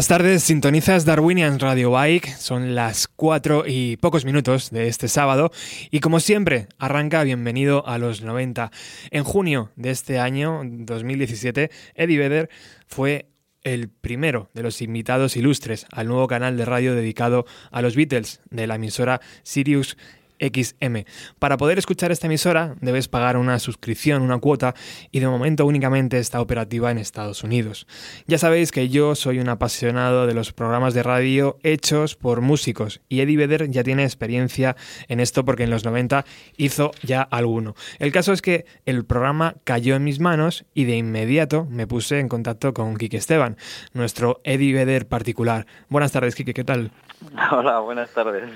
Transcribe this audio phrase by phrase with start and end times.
[0.00, 5.52] Buenas tardes, sintonizas Darwinian Radio Bike, son las cuatro y pocos minutos de este sábado
[5.90, 8.70] y como siempre arranca bienvenido a los 90.
[9.10, 12.48] En junio de este año 2017, Eddie Vedder
[12.86, 13.26] fue
[13.62, 18.40] el primero de los invitados ilustres al nuevo canal de radio dedicado a los Beatles
[18.48, 19.98] de la emisora Sirius
[20.40, 21.04] XM.
[21.38, 24.74] Para poder escuchar esta emisora debes pagar una suscripción, una cuota,
[25.10, 27.86] y de momento únicamente está operativa en Estados Unidos.
[28.26, 33.00] Ya sabéis que yo soy un apasionado de los programas de radio hechos por músicos,
[33.08, 34.76] y Eddie Vedder ya tiene experiencia
[35.08, 36.24] en esto porque en los 90
[36.56, 37.74] hizo ya alguno.
[37.98, 42.18] El caso es que el programa cayó en mis manos y de inmediato me puse
[42.18, 43.56] en contacto con Kike Esteban,
[43.92, 45.66] nuestro Eddie Vedder particular.
[45.88, 46.90] Buenas tardes, Kike, ¿qué tal?
[47.52, 48.50] Hola, buenas tardes.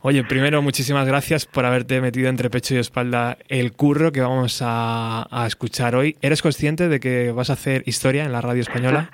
[0.00, 4.62] Oye, primero, muchísimas gracias por haberte metido entre pecho y espalda el curro que vamos
[4.64, 6.16] a, escuchar hoy.
[6.20, 9.10] ¿Eres consciente de que vas a hacer historia en la radio española?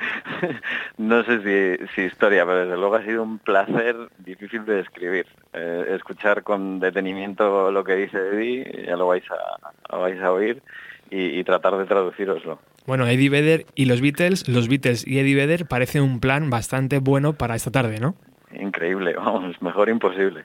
[0.98, 5.26] no sé si, historia, pero desde luego ha sido un placer difícil de describir.
[5.52, 10.62] Eh, escuchar con detenimiento lo que dice Eddie, ya lo vais a, vais a oír,
[11.10, 12.58] y, y tratar de traduciroslo.
[12.86, 16.98] Bueno, Eddie Vedder y los Beatles, los Beatles y Eddie Vedder parece un plan bastante
[16.98, 18.16] bueno para esta tarde, ¿no?
[18.58, 20.44] Increíble, vamos, mejor imposible.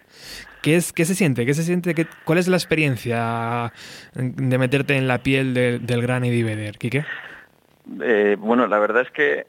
[0.62, 1.46] ¿Qué, es, qué se siente?
[1.46, 1.94] ¿Qué se siente?
[2.24, 3.72] ¿Cuál es la experiencia
[4.14, 7.06] de meterte en la piel del gran Eddie Vedder, Quique?
[8.02, 9.48] Eh, bueno, la verdad es que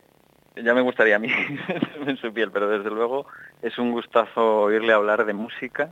[0.63, 1.29] ya me gustaría a mí
[2.07, 3.27] en su piel, pero desde luego
[3.63, 5.91] es un gustazo oírle hablar de música,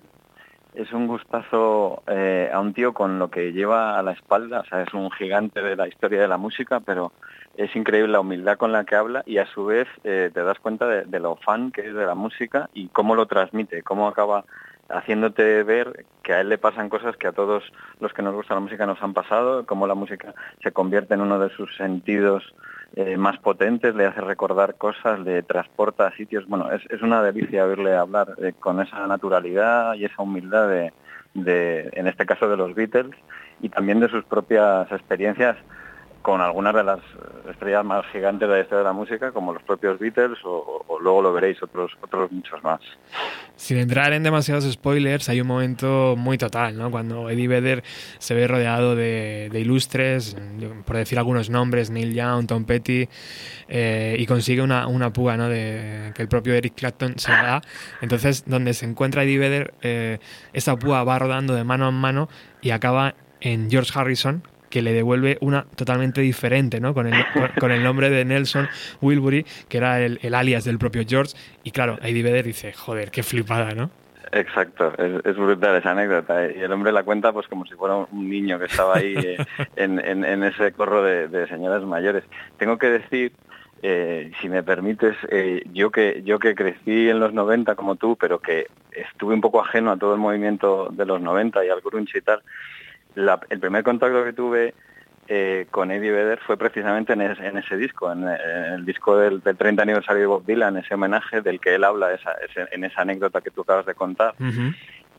[0.76, 4.64] es un gustazo eh, a un tío con lo que lleva a la espalda, o
[4.64, 7.12] sea, es un gigante de la historia de la música, pero
[7.56, 10.58] es increíble la humildad con la que habla y a su vez eh, te das
[10.58, 14.44] cuenta de, lo fan que es de la música y cómo lo transmite, cómo acaba
[14.90, 17.64] haciéndote ver que a él le pasan cosas que a todos
[17.98, 21.22] los que nos gusta la música nos han pasado, cómo la música se convierte en
[21.22, 22.54] uno de sus sentidos
[22.94, 26.46] eh, más potentes, le hace recordar cosas, le transporta a sitios.
[26.46, 30.92] Bueno, es, una delicia oírle hablar eh, con esa naturalidad y esa humildad de,
[31.34, 33.14] de, en este caso, de los Beatles
[33.60, 35.56] y también de sus propias experiencias
[36.26, 36.98] con algunas de las
[37.48, 41.22] estrellas más gigantes de la historia de la música, como los propios Beatles, o, luego
[41.22, 42.80] lo veréis otros, otros muchos más.
[43.54, 46.90] Sin entrar en demasiados spoilers, hay un momento muy total, ¿no?
[46.90, 47.84] Cuando Eddie Vedder
[48.18, 50.36] se ve rodeado de, ilustres,
[50.84, 53.08] por decir algunos nombres, Neil Young, Tom Petty,
[53.68, 55.48] eh, y consigue una, una púa, ¿no?
[55.48, 57.62] De, que el propio Eric Clapton se da.
[58.00, 60.18] Entonces, donde se encuentra Eddie Vedder, eh,
[60.52, 62.28] esa púa va rodando de mano en mano
[62.62, 66.94] y acaba en George Harrison, que le devuelve una totalmente diferente, ¿no?
[66.94, 67.24] Con el,
[67.58, 68.68] con, el nombre de Nelson
[69.00, 71.36] Wilbury, que era el, alias del propio George.
[71.62, 73.90] Y claro, Eddie Vedder dice, joder, qué flipada, ¿no?
[74.32, 76.44] Exacto, es, brutal esa anécdota.
[76.44, 76.56] ¿eh?
[76.58, 79.36] Y el hombre la cuenta pues como si fuera un niño que estaba ahí eh,
[79.76, 82.24] en, ese corro de, señoras mayores.
[82.58, 83.32] Tengo que decir
[83.82, 85.16] eh, si me permites,
[85.72, 89.60] yo que yo que crecí en los 90 como tú, pero que estuve un poco
[89.60, 92.42] ajeno a todo el movimiento de los 90 y al grunge y tal,
[93.16, 94.74] el primer contacto que tuve
[95.28, 100.20] eh, con Eddie Vedder fue precisamente en, ese disco, en, el disco del, 30 aniversario
[100.20, 102.18] de Bob Dylan, ese homenaje del que él habla
[102.70, 104.34] en esa anécdota que tú acabas de contar.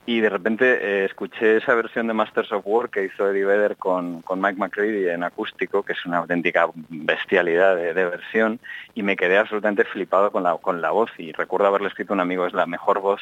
[0.06, 3.76] Y de repente eh, escuché esa versión de Masters of War que hizo Eddie Vedder
[3.76, 8.62] con, Mike McCready en acústico, que es una auténtica bestialidad de, versión,
[8.96, 11.12] y me quedé absolutamente flipado con la, con la voz.
[11.18, 13.22] Y recuerdo haberle escrito a un amigo, es la mejor voz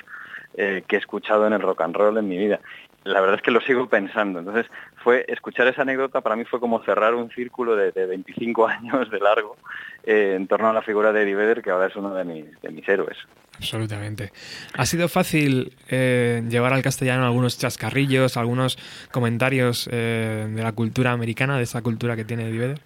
[0.57, 2.59] eh, que he escuchado en el rock and roll en mi vida
[3.05, 4.39] la verdad es que lo sigo pensando.
[4.39, 4.65] Entonces,
[5.03, 9.19] fue escuchar esa anécdota para mí fue como cerrar un círculo de, 25 años de
[9.19, 9.55] largo
[10.03, 12.61] eh, en torno a la figura de Eddie Vedder, que ahora es uno de mis,
[12.61, 13.17] de mis héroes.
[13.57, 14.31] Absolutamente.
[14.75, 18.77] ¿Ha sido fácil eh, llevar al castellano algunos chascarrillos, algunos
[19.11, 22.81] comentarios eh, de la cultura americana, de esa cultura que tiene Eddie Vedder?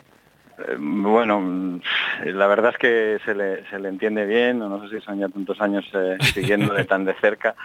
[0.77, 1.79] Bueno,
[2.25, 5.29] la verdad es que se le, se le entiende bien, no sé si son ya
[5.29, 5.89] tantos años
[6.33, 7.55] siguiéndole tan de cerca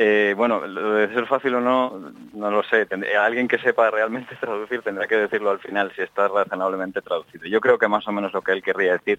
[0.00, 2.86] eh, bueno, lo de ser fácil o no, no lo sé.
[3.18, 7.46] alguien que sepa realmente traducir tendrá que decirlo al final si está razonablemente traducido.
[7.46, 9.18] Yo creo que más o menos lo que él querría decir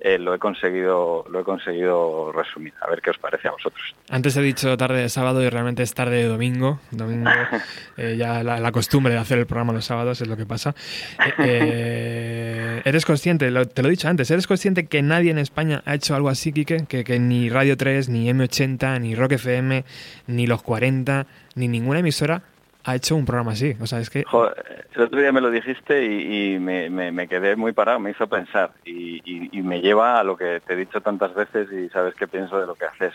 [0.00, 2.72] eh, lo he conseguido lo he conseguido resumir.
[2.80, 3.94] A ver qué os parece a vosotros.
[4.10, 6.80] Antes he dicho tarde de sábado y realmente es tarde de domingo.
[6.90, 7.30] Domingo
[7.96, 10.74] eh, ya la, costumbre de hacer el programa los sábados es lo que pasa.
[11.38, 16.14] eres consciente, te lo he dicho antes, eres consciente que nadie en España ha hecho
[16.14, 19.84] algo así, Quique, que, que ni Radio 3, ni M80, ni Rock FM
[20.26, 22.42] ni los 40, ni ninguna emisora
[22.88, 23.76] ha hecho un programa así.
[23.82, 24.20] O sea, es que...
[24.20, 29.20] el otro día me lo dijiste y, me, quedé muy parado, me hizo pensar y,
[29.62, 32.66] me lleva a lo que te he dicho tantas veces y sabes qué pienso de
[32.66, 33.12] lo que haces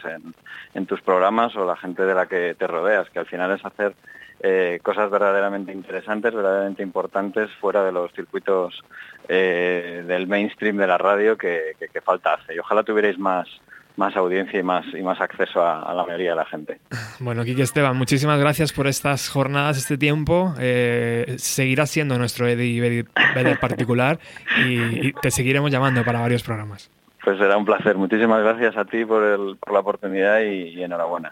[0.76, 3.66] en, tus programas o la gente de la que te rodeas, que al final es
[3.66, 3.96] hacer
[4.42, 8.84] eh, cosas verdaderamente interesantes, verdaderamente importantes fuera de los circuitos
[9.28, 12.54] eh, del mainstream de la radio que, falta hace.
[12.54, 13.48] Y ojalá tuvierais más,
[13.96, 16.80] más audiencia y más, y más acceso a, la mayoría de la gente.
[17.20, 20.54] Bueno, Kiki Esteban, muchísimas gracias por estas jornadas, este tiempo.
[20.60, 23.06] Eh, seguirás siendo nuestro Eddie
[23.36, 24.20] Vedder particular
[24.66, 26.90] y, te seguiremos llamando para varios programas.
[27.24, 27.96] Pues será un placer.
[27.96, 31.32] Muchísimas gracias a ti por, el, por la oportunidad y enhorabuena.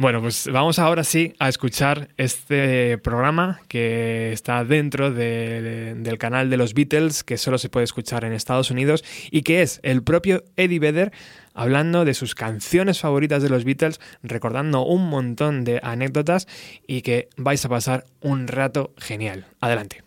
[0.00, 6.56] Bueno, pues vamos ahora sí a escuchar este programa que está dentro del canal de
[6.56, 10.42] los Beatles, que solo se puede escuchar en Estados Unidos, y que es el propio
[10.56, 11.12] Eddie Vedder
[11.60, 16.48] hablando de sus canciones favoritas de los Beatles, recordando un montón de anécdotas
[16.86, 19.46] y que vais a pasar un rato genial.
[19.60, 20.02] Adelante.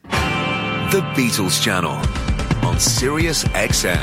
[0.89, 1.97] The Beatles Channel
[2.63, 3.99] on Sirius XM.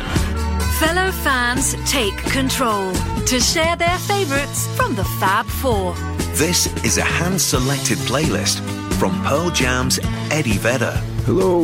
[0.78, 2.92] Fellow fans take control
[3.26, 5.94] to share their favourites from the Fab Four.
[6.36, 8.60] This is a hand selected playlist
[9.00, 9.98] from Pearl Jam's
[10.30, 10.94] Eddie Vedder.
[11.30, 11.62] Hello,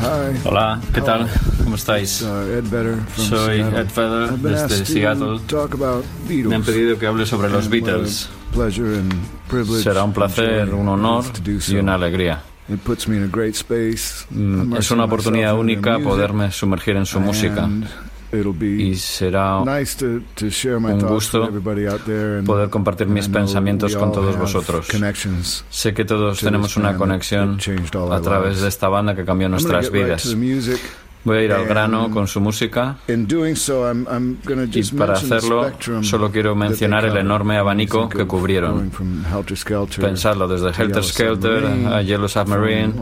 [0.00, 0.40] hi.
[0.44, 1.30] Hola, ¿qué tal?
[1.62, 2.20] ¿Cómo estáis?
[2.20, 3.60] Uh, Ed Vedder from Soy.
[3.60, 5.38] Ed Vedder desde Seattle.
[5.46, 6.48] Talk about Beatles.
[6.48, 8.28] Me han pedido que hable sobre los Beatles.
[9.84, 11.26] Será un placer, un honor
[11.68, 12.42] y una alegría.
[14.30, 17.68] Mm, es una oportunidad única poderme sumergir en su música
[18.62, 21.50] y será un gusto
[22.44, 24.86] poder compartir mis pensamientos con todos vosotros.
[25.70, 27.58] Sé que todos tenemos una conexión
[28.10, 30.36] a través de esta banda que cambió nuestras vidas.
[31.24, 35.72] Voy a ir al grano con su música y para hacerlo
[36.02, 38.90] solo quiero mencionar el enorme abanico que cubrieron.
[39.98, 42.92] Pensarlo desde Helter Skelter a Yellow Submarine,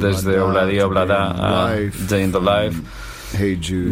[0.00, 1.76] desde Obladi Oblada a
[2.08, 2.82] Day in the Life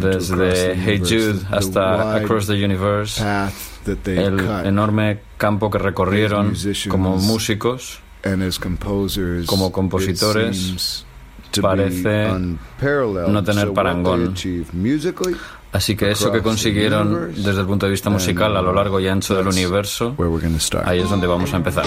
[0.01, 3.23] desde Hey Jude hasta Across the Universe,
[4.07, 6.55] el enorme campo que recorrieron
[6.89, 8.01] como músicos,
[9.47, 11.05] como compositores,
[11.61, 14.35] parece no tener parangón.
[15.73, 19.09] Así que eso que consiguieron desde el punto de vista musical a lo largo y
[19.09, 20.15] ancho del universo,
[20.85, 21.87] ahí es donde vamos a empezar.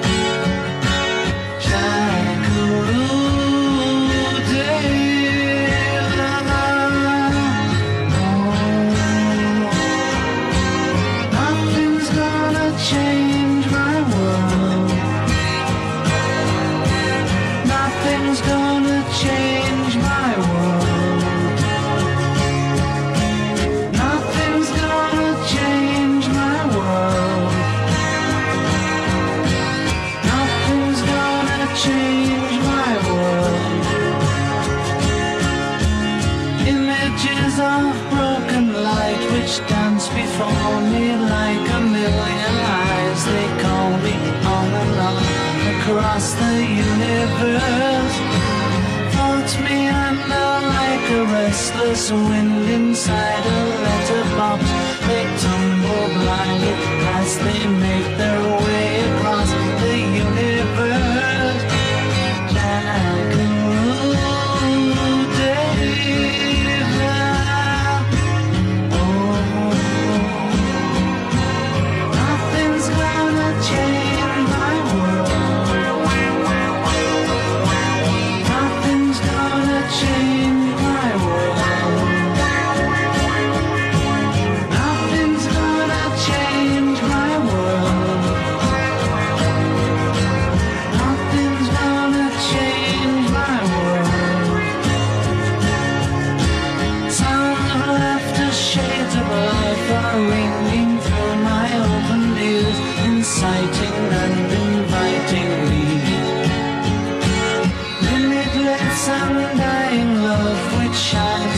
[39.51, 43.25] flesh dance before me like a million eyes.
[43.25, 44.15] They call me
[44.55, 45.17] on and on
[45.75, 46.53] across the
[46.87, 48.15] universe.
[49.13, 54.63] Floats me under like a restless wind inside a letterbox.
[55.07, 56.73] They tumble blindly
[57.17, 58.30] as they make their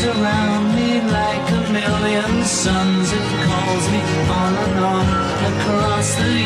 [0.06, 3.12] around me like a million suns.
[3.12, 5.06] It calls me on and on
[5.52, 6.43] across the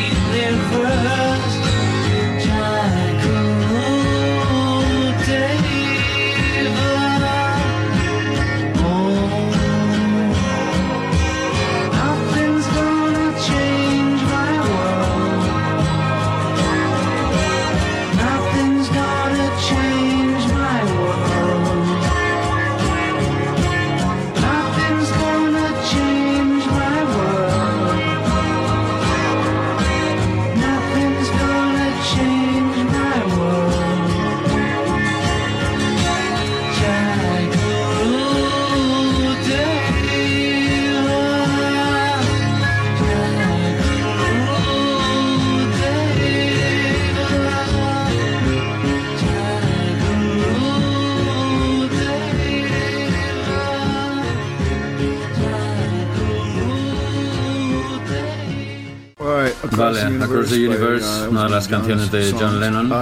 [59.88, 62.92] Vale, Across the Universe, una de las canciones de John Lennon.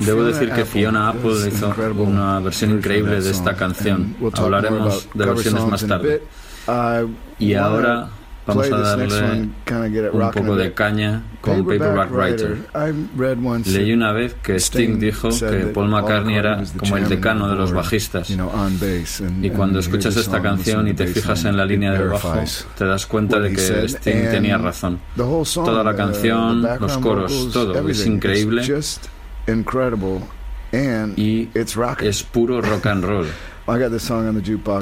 [0.00, 4.16] Debo decir que Fiona Apple hizo una versión increíble de esta canción.
[4.34, 6.22] Hablaremos de versiones más tarde.
[7.38, 8.08] Y ahora
[8.46, 9.48] Vamos a darle
[10.12, 12.58] un poco de caña con Paperback Writer.
[13.66, 17.72] Leí una vez que Sting dijo que Paul McCartney era como el decano de los
[17.72, 18.30] bajistas.
[18.30, 22.34] Y cuando escuchas esta canción y te fijas en la línea del bajo,
[22.76, 25.00] te das cuenta de que Sting tenía razón.
[25.16, 28.62] Toda la canción, los coros, todo es increíble.
[31.16, 31.48] Y
[32.00, 33.26] es puro rock and roll.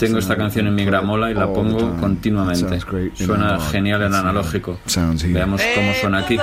[0.06, 2.76] Tengo esta canción en mi gramola y la pongo continuamente.
[3.26, 4.78] Suena genial en analógico.
[5.32, 6.38] Veamos cómo suena aquí.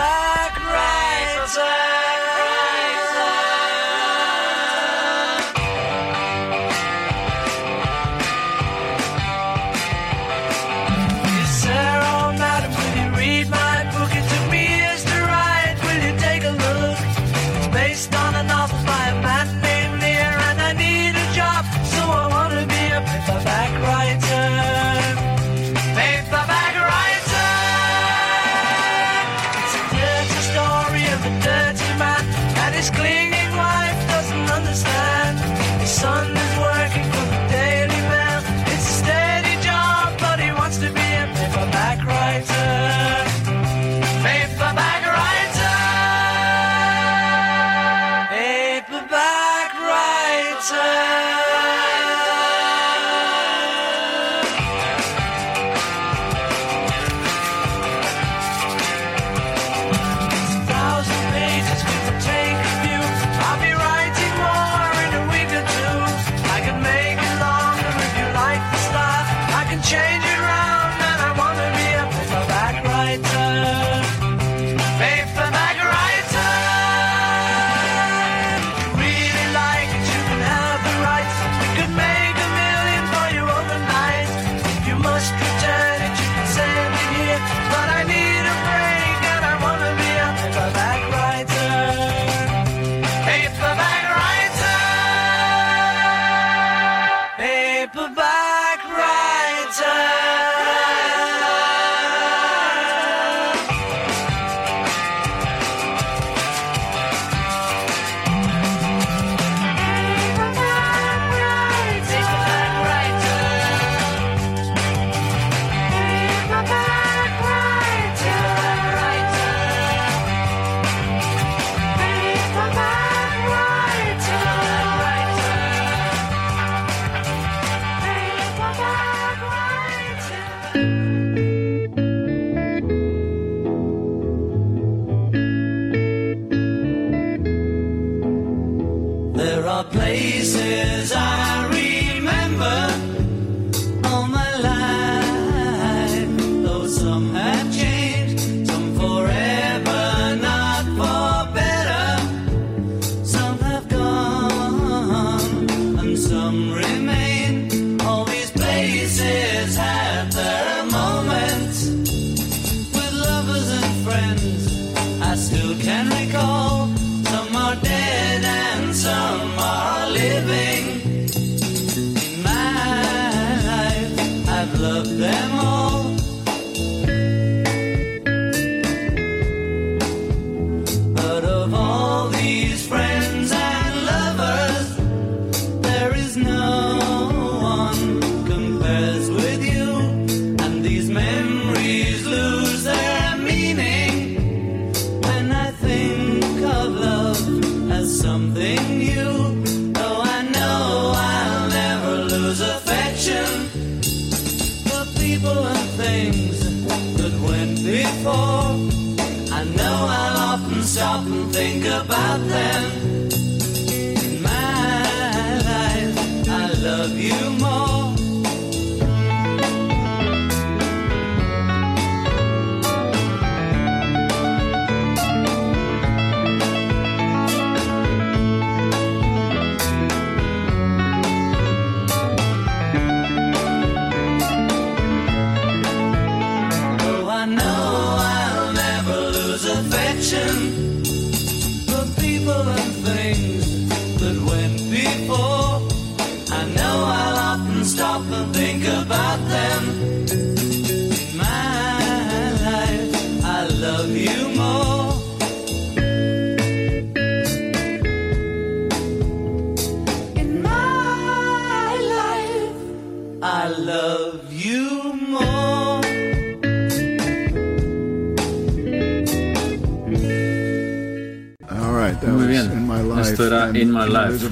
[273.31, 274.47] Esto era In My Life.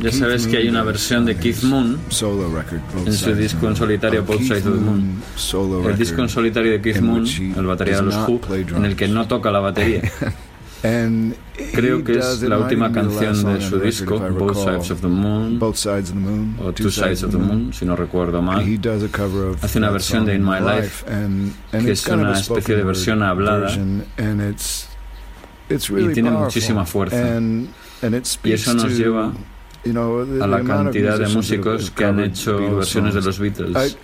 [0.00, 1.98] Ya sabes que hay una versión de Keith Moon
[3.06, 5.22] en su disco en solitario Both Sides of the Moon.
[5.86, 7.26] El disco en solitario de Keith Moon,
[7.56, 8.40] el batería de los Who,
[8.76, 10.02] en el que no toca la batería.
[11.72, 15.58] Creo que es la última canción de su disco, Both Sides of the Moon,
[16.60, 18.64] o Two Sides of the Moon, si no recuerdo mal.
[19.60, 21.04] Hace una versión de In My Life,
[21.72, 23.70] que es una especie de versión hablada
[25.68, 27.40] y tiene muchísima fuerza.
[28.44, 29.32] Y eso nos lleva
[30.40, 33.96] a la cantidad de músicos que han hecho versiones de los Beatles.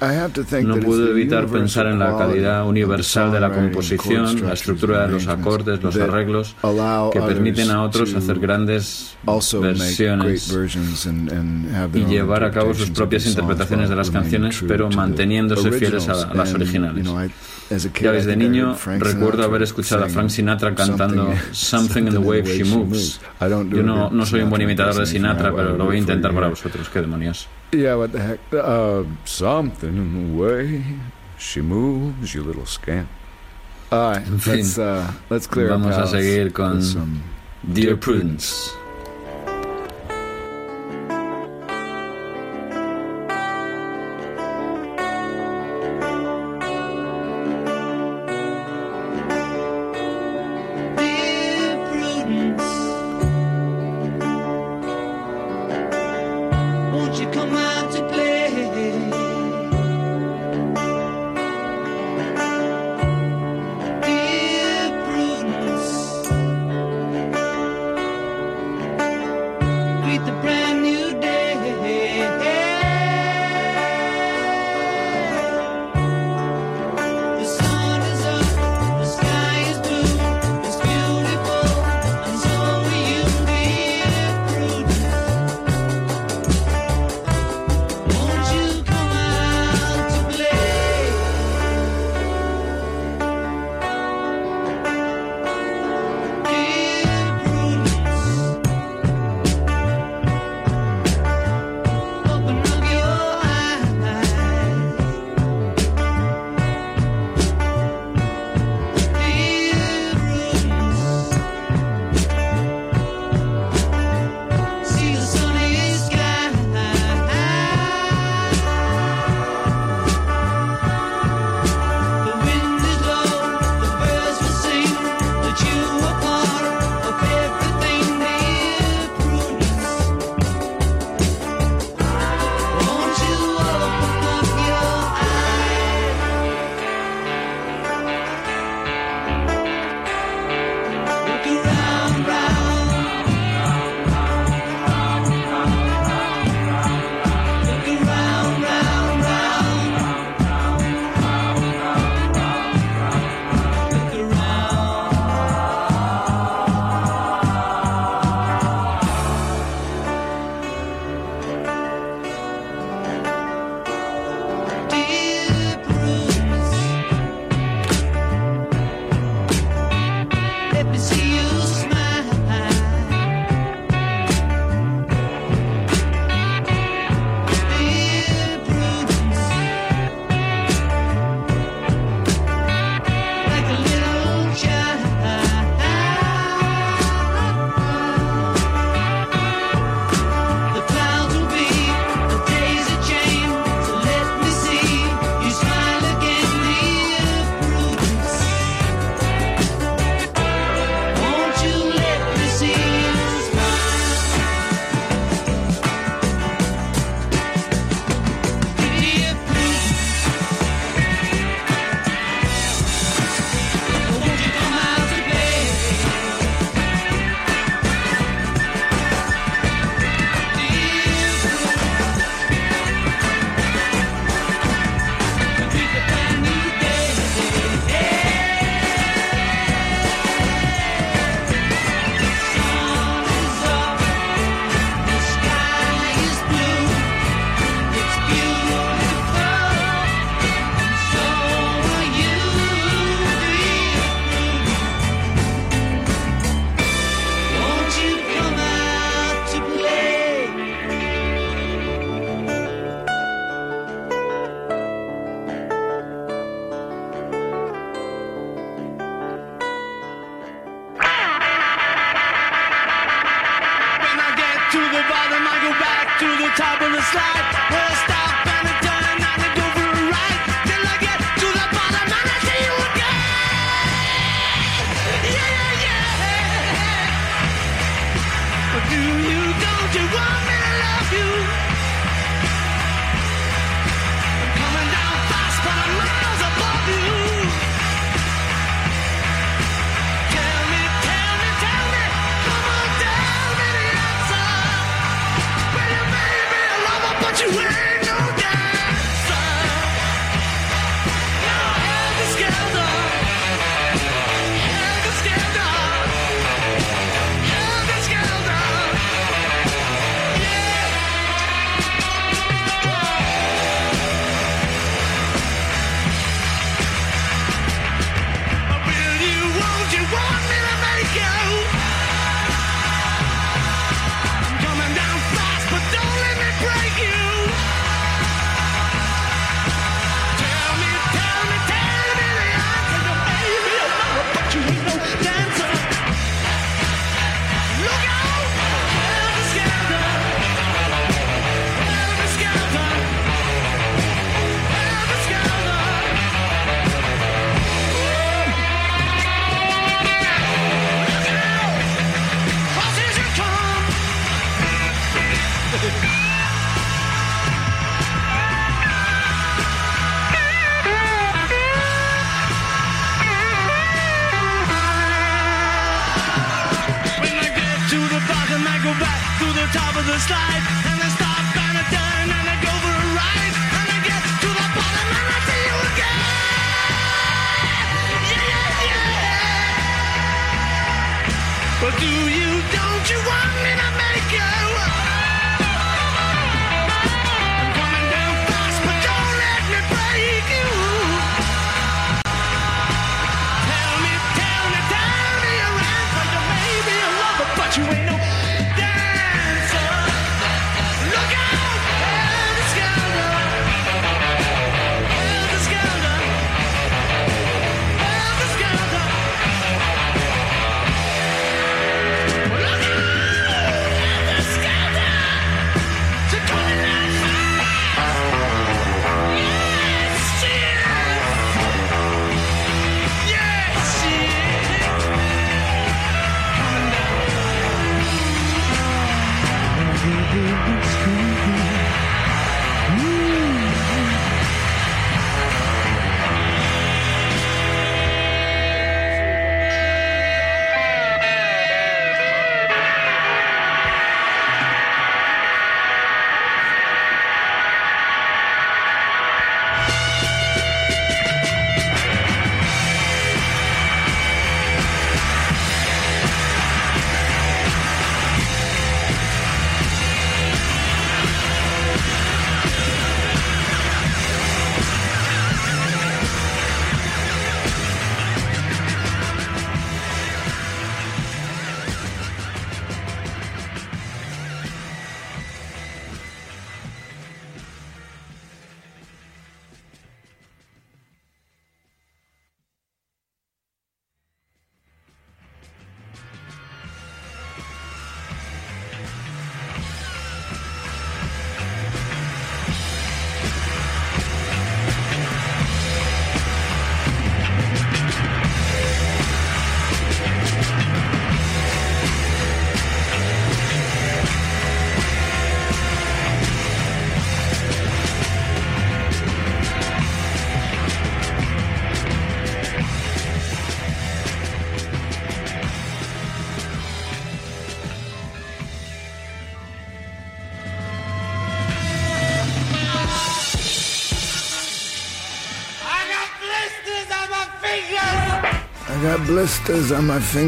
[0.62, 5.26] No puedo evitar pensar en la calidad universal de la composición, la estructura de los
[5.26, 6.56] acordes, los arreglos,
[7.12, 9.16] que permiten a otros hacer grandes
[9.60, 10.48] versiones
[11.92, 16.54] y llevar a cabo sus propias interpretaciones de las canciones, pero manteniéndose fieles a las
[16.54, 17.06] originales.
[17.70, 22.64] Ya desde niño recuerdo haber escuchado a Frank Sinatra cantando Something in the Way She
[22.64, 23.20] Moves.
[23.40, 26.48] Yo no, no soy un buen imitador de Sinatra, pero lo voy a intentar para
[26.48, 26.88] vosotros.
[26.88, 27.48] ¿Qué demonios?
[27.72, 28.40] Yeah, what the heck?
[28.52, 30.84] Uh, something in the way
[31.38, 33.08] she moves, you little scamp.
[33.90, 36.80] All right, let's, uh, let's clear Vamos a seguir con
[37.62, 38.70] Dear Prudence.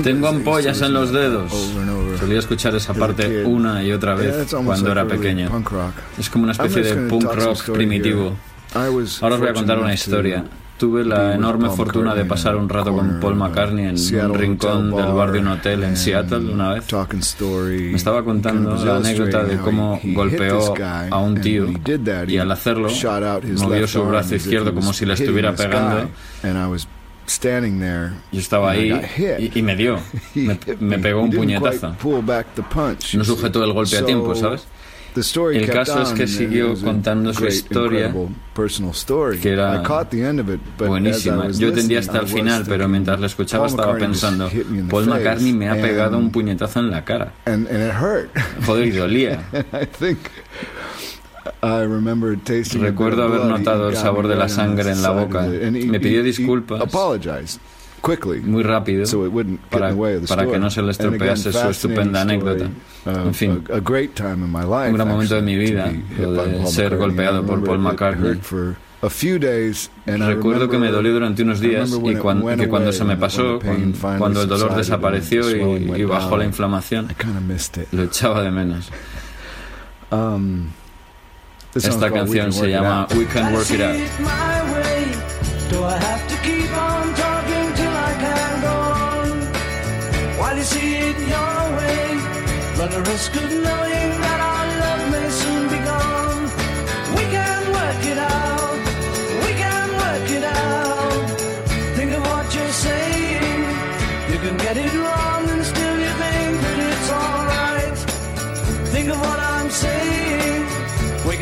[0.03, 1.53] Tengo ampollas en los dedos.
[2.19, 5.51] Solía escuchar esa parte una y otra vez cuando era pequeño.
[6.19, 8.35] Es como una especie de punk rock primitivo.
[8.75, 10.45] Ahora os voy a contar una historia.
[10.79, 13.97] Tuve la enorme fortuna de pasar un rato con Paul McCartney en
[14.31, 16.85] un rincón del bar de un hotel en Seattle una vez.
[17.91, 20.75] Me estaba contando la anécdota de cómo golpeó
[21.11, 21.67] a un tío
[22.29, 22.89] y al hacerlo
[23.59, 26.09] movió su brazo izquierdo como si le estuviera pegando
[28.33, 29.99] yo estaba ahí y, me dio,
[30.81, 31.97] me, pegó un puñetazo.
[33.15, 34.67] No sujetó el golpe a tiempo, ¿sabes?
[35.17, 38.13] El caso es que siguió contando su historia,
[39.41, 39.83] que era
[40.79, 41.51] buenísima.
[41.51, 44.51] Yo entendía hasta el final, pero mientras la escuchaba estaba pensando,
[44.91, 47.33] Paul McCartney me ha pegado un puñetazo en la cara.
[48.67, 49.43] Joder, y dolía.
[52.79, 55.43] Recuerdo haber notado el sabor de la sangre en la boca.
[55.43, 56.81] Me pidió disculpas.
[58.41, 59.05] muy rápido.
[59.71, 59.95] Para,
[60.29, 62.69] para que no se le estropease su estupenda anécdota.
[63.05, 63.65] En fin,
[64.91, 68.41] un gran momento de mi vida, lo de ser golpeado por Paul McCartney.
[70.07, 73.59] Recuerdo que me dolió durante unos días y que cuando se me pasó,
[74.19, 77.09] cuando el dolor desapareció y, bajó la inflamación,
[77.93, 78.91] lo echaba de menos.
[81.77, 83.97] Um, Esta canción se llama We Can Work It Out.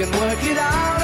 [0.04, 1.03] Can work it out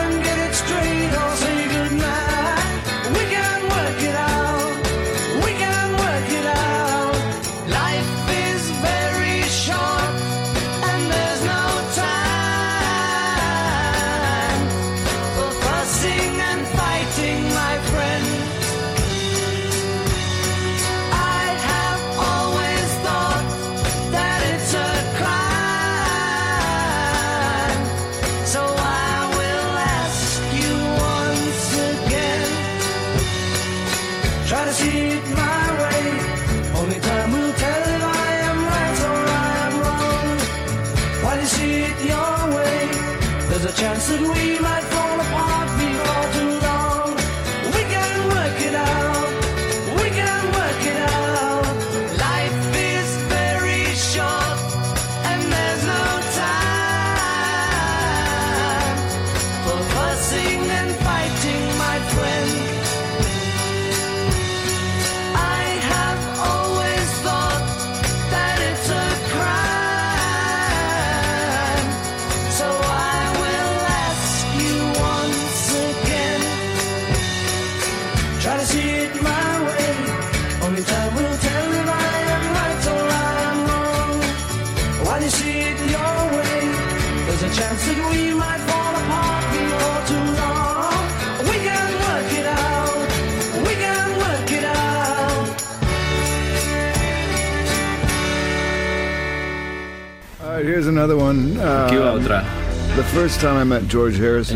[101.86, 102.44] Aquí va um, otra.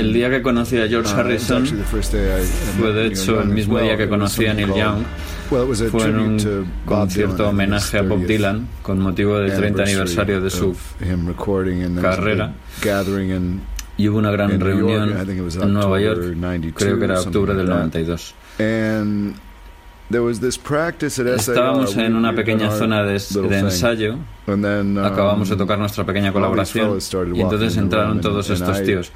[0.00, 1.64] El día que conocí a George uh, Harrison
[2.78, 5.04] fue de hecho el mismo día que conocí a Neil Young.
[5.90, 10.76] Fue en un concierto homenaje a Bob Dylan con motivo del 30 aniversario de su
[12.00, 12.54] carrera.
[13.96, 16.36] Y hubo una gran reunión en Nueva York,
[16.74, 18.34] creo que era octubre del 92.
[21.52, 23.14] Estábamos en una pequeña zona de,
[23.58, 26.98] ensayo, um, acabamos de tocar nuestra pequeña colaboración
[27.34, 29.12] y entonces entraron todos estos tíos.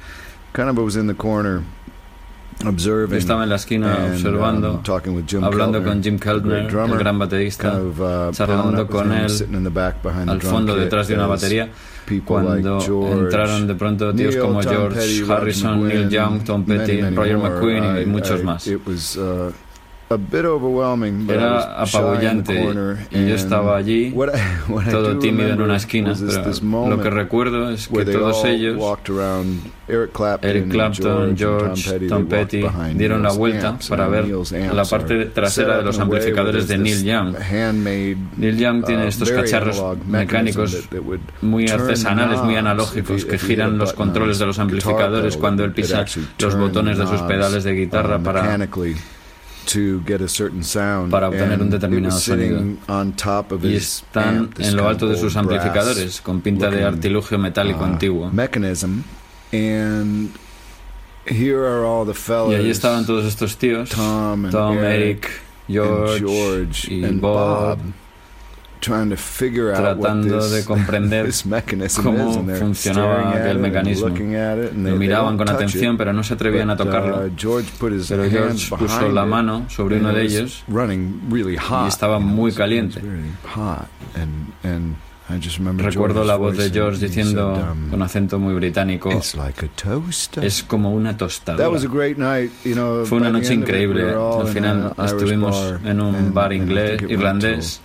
[3.15, 4.81] Estaba en la esquina um, observando,
[5.43, 9.31] hablando con Jim Keltner, el gran baterista, uh, charlando con él
[10.27, 11.69] al fondo detrás de una batería.
[12.25, 12.79] Cuando
[13.21, 18.43] entraron de pronto tíos como George Harrison, Neil Young, Tom Petty, Roger McQueen y muchos
[18.43, 18.67] más.
[20.09, 24.11] Uh, era apabullante y yo estaba allí,
[24.91, 28.81] todo tímido en una esquina, pero lo que recuerdo es que todos ellos,
[30.41, 32.63] Eric Clapton, George, Tom Petty,
[32.95, 34.25] dieron la vuelta para ver
[34.73, 37.35] la parte trasera de los amplificadores de Neil Young.
[38.37, 40.89] Neil Young tiene uh, estos cacharros mecánicos
[41.41, 46.03] muy artesanales, muy analógicos, que giran los controles de los amplificadores cuando él pisa
[46.39, 48.17] los botones de sus pedales de guitarra
[49.75, 50.01] uh,
[51.09, 52.61] para para obtener un determinado sonido.
[53.61, 58.29] Y están en lo alto de sus amplificadores, con pinta de artilugio metálico uh, antiguo.
[62.51, 64.45] Y allí estaban todos estos tíos, Tom,
[64.79, 65.29] Eric,
[65.67, 67.77] George, y Bob
[68.79, 71.29] tratando de comprender
[72.03, 74.09] cómo funcionaba aquel mecanismo.
[74.09, 77.25] Lo miraban con atención, pero no se atrevían a tocarlo.
[77.25, 77.61] Uh,
[78.09, 83.01] pero George puso la mano sobre uno de ellos y estaba muy caliente.
[85.77, 89.11] Recuerdo la voz de George diciendo um, con acento muy británico,
[90.41, 91.69] es como una tostada.
[91.69, 94.11] Fue una noche increíble.
[94.11, 97.81] Al final estuvimos en un bar inglés, irlandés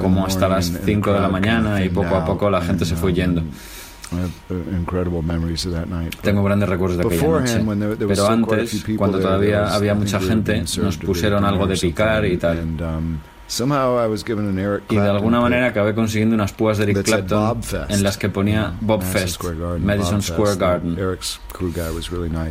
[0.00, 3.12] como hasta las 5 de la mañana y poco a poco la gente se fue
[3.12, 3.42] yendo.
[6.22, 7.64] Tengo grandes recuerdos de aquella noche.
[8.06, 12.58] Pero antes, cuando todavía había mucha gente, nos pusieron algo de picar y tal.
[14.90, 18.74] Y de alguna manera acabé consiguiendo unas púas de Eric Clapton en las que ponía
[18.80, 19.42] Bob Fest,
[19.80, 20.96] Madison Square Garden.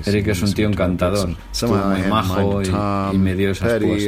[0.08, 2.62] Eric es un tío encantador, muy majo
[3.14, 4.04] y, me dio esas púas.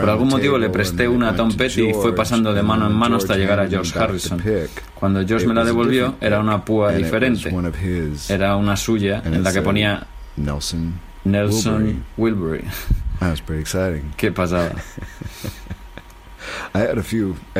[0.00, 2.92] Por algún motivo le presté una a Tom Petty y fue pasando de mano en
[2.94, 4.42] mano hasta llegar a George Harrison.
[4.94, 7.50] Cuando George me la devolvió, era una púa diferente.
[8.30, 10.06] Era una suya en la que ponía
[11.24, 12.64] Nelson Wilbury.
[14.16, 14.74] Qué pasada.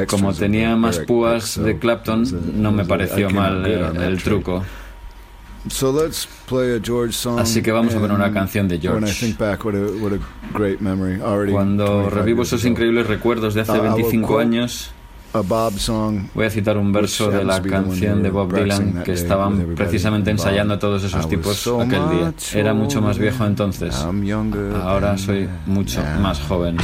[0.08, 2.24] Como tenía más púas de Clapton,
[2.60, 4.64] no me pareció mal el, truco.
[7.38, 9.34] Así que vamos a poner una canción de George.
[11.50, 14.92] Cuando revivo esos increíbles recuerdos de hace 25 años,
[16.34, 20.78] voy a citar un verso de la canción de Bob Dylan que estaban precisamente ensayando
[20.78, 22.34] todos esos tipos aquel día.
[22.54, 23.94] Era mucho más viejo entonces.
[24.82, 26.76] Ahora soy mucho más joven.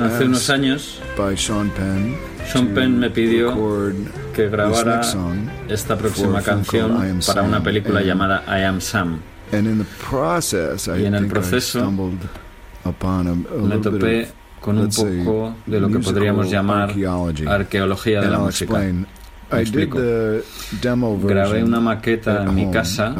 [0.00, 1.00] Hace unos años,
[2.52, 3.54] Sean Penn me pidió
[4.34, 5.00] que grabara
[5.68, 9.20] esta próxima canción para una película llamada I Am Sam.
[9.52, 14.28] Y en el proceso me topé
[14.60, 16.94] con un poco de lo que podríamos llamar
[17.46, 18.82] arqueología de la música.
[19.60, 19.98] Explico.
[21.28, 23.14] Grabé una maqueta en mi casa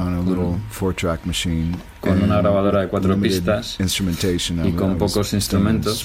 [2.00, 3.78] con una grabadora de cuatro pistas
[4.64, 6.04] y con pocos instrumentos.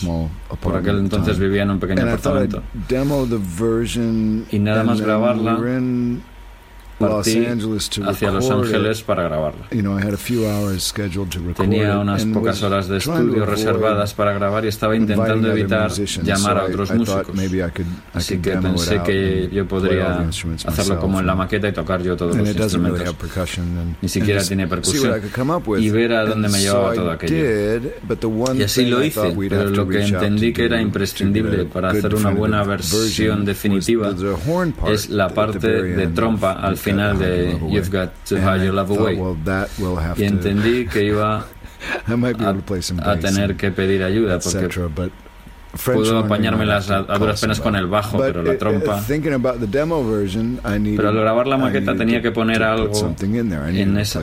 [0.61, 2.63] Por aquel entonces vivía en un pequeño apartamento.
[4.51, 5.57] Y nada más grabarla,
[6.99, 7.47] partí
[8.05, 9.67] hacia Los Ángeles para grabarla.
[11.55, 16.65] Tenía unas pocas horas de estudio reservadas para grabar y estaba intentando evitar llamar a
[16.65, 17.27] otros músicos.
[18.13, 20.27] Así que pensé que yo podría
[20.65, 23.57] hacerlo como en la maqueta y tocar yo todos los instrumentos.
[24.01, 25.21] Ni siquiera tiene percusión.
[25.77, 27.81] Y ver a dónde me llevaba todo aquello.
[28.53, 32.63] Y así lo hice, pero lo que entendí que era imprescindible para hacer una buena
[32.63, 34.13] versión definitiva
[34.87, 38.91] es la parte de trompa al final final de You've Got to Hide Your Love
[38.91, 39.19] Away.
[40.17, 44.69] Y entendí que iba a, tener que pedir ayuda porque
[45.85, 49.03] puedo apañarme las a, duras penas con el bajo, pero la trompa.
[49.07, 53.15] Pero al grabar la maqueta tenía que poner algo
[53.67, 54.21] en esa,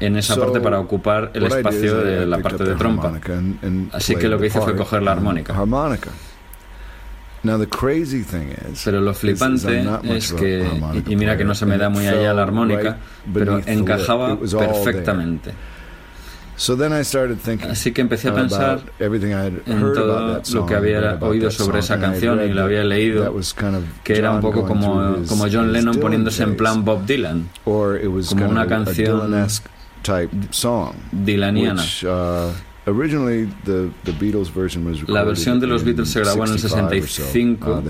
[0.00, 3.12] en esa parte para ocupar el espacio de la parte de trompa.
[3.92, 5.54] Así que lo que hice fue coger la armónica.
[8.84, 10.66] Pero lo flipante es que,
[11.06, 12.98] y mira que no se me da muy allá la armónica,
[13.32, 15.52] pero encajaba perfectamente.
[17.70, 18.80] Así que empecé a pensar
[19.64, 23.22] en todo lo que había oído sobre esa canción y lo había leído,
[24.02, 27.48] que era un poco como, como John Lennon poniéndose en plan Bob Dylan,
[28.30, 29.30] como una canción
[31.12, 31.82] dilaniana.
[35.12, 37.70] La versión de los Beatles se grabó en el 65.
[37.70, 37.82] Uh,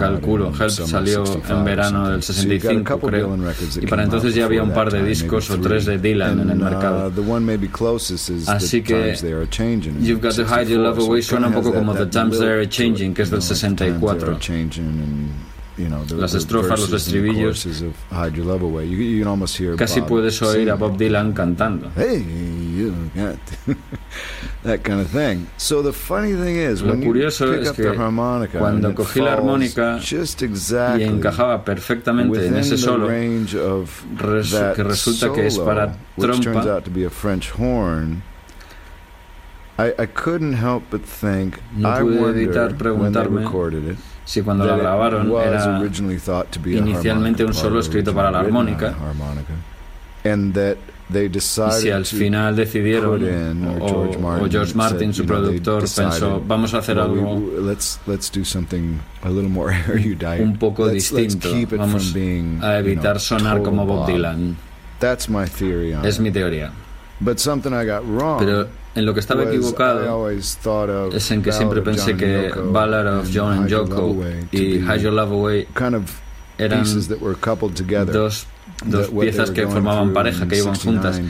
[0.00, 3.28] Calculo, Help salió en verano del 65, creo.
[3.80, 6.58] Y para entonces ya había un par de discos o tres de Dylan en el
[6.58, 7.12] mercado.
[8.48, 8.94] Uh, Así que
[10.02, 12.68] You've Got to Hide Your Love Away suena un poco como The Times They Are
[12.68, 14.38] Changing, que es del 64
[16.16, 17.66] las estrofas, los estribillos.
[19.76, 21.90] Casi puedes oír a Bob Dylan cantando.
[26.82, 27.82] Lo curioso es que
[28.58, 29.98] cuando cogí la armónica
[30.98, 36.82] y encajaba perfectamente en ese solo, que resulta que es para trompa,
[41.76, 43.44] no pude evitar preguntarme
[44.30, 45.82] si cuando la grabaron era
[46.64, 48.94] inicialmente un solo escrito para la armónica.
[51.78, 53.24] y si al final decidieron,
[53.80, 57.42] o, George Martin, su productor, pensó, vamos a hacer algo
[60.38, 62.14] un poco distinto, vamos
[62.62, 64.56] a evitar sonar como Bob Dylan.
[66.04, 66.70] Es mi teoría.
[68.38, 73.52] Pero en lo que estaba equivocado es en que siempre pensé que Ballad of John
[73.58, 74.16] and Yoko
[74.50, 75.68] y Hide Your Love Away
[76.58, 76.84] eran
[78.12, 78.46] dos
[78.84, 81.20] dos piezas que formaban pareja, que iban juntas,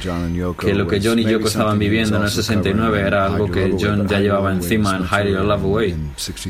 [0.58, 4.06] que lo que John y Yoko estaban viviendo en el 69 era algo que John
[4.06, 5.96] ya llevaba encima en Hide Your Love Away,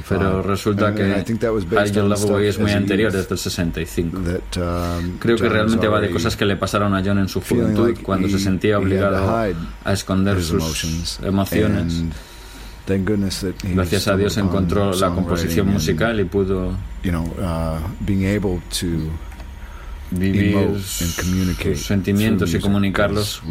[0.09, 4.19] pero resulta que Hide Your Love Away es muy anterior, desde el 65.
[4.19, 7.97] Um, Creo que realmente va de cosas que le pasaron a John en su juventud,
[8.03, 12.05] cuando se sentía obligado a esconder sus emociones.
[13.63, 16.75] Gracias a Dios encontró la composición musical y pudo uh,
[20.11, 23.43] vivir sus sentimientos y comunicarlos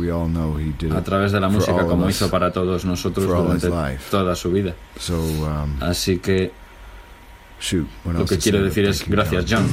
[0.93, 3.69] a través de la música como hizo para todos nosotros durante
[4.09, 4.75] toda su vida.
[5.09, 6.51] Um, Así que
[8.05, 9.65] lo que quiero decir es gracias John.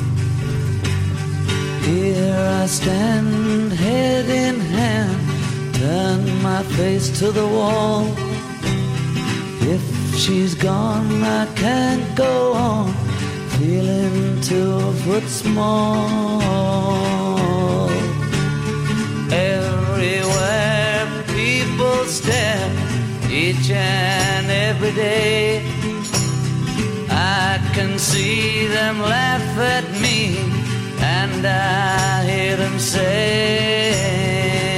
[1.87, 8.09] Here I stand, head in hand, turn my face to the wall.
[9.61, 9.81] If
[10.17, 13.16] she's gone, I can't go on.
[13.59, 16.41] Feeling two foot small.
[19.33, 22.71] Everywhere people stare,
[23.31, 25.63] each and every day.
[27.09, 30.37] I can see them laugh at me,
[31.01, 34.76] and I hear them say,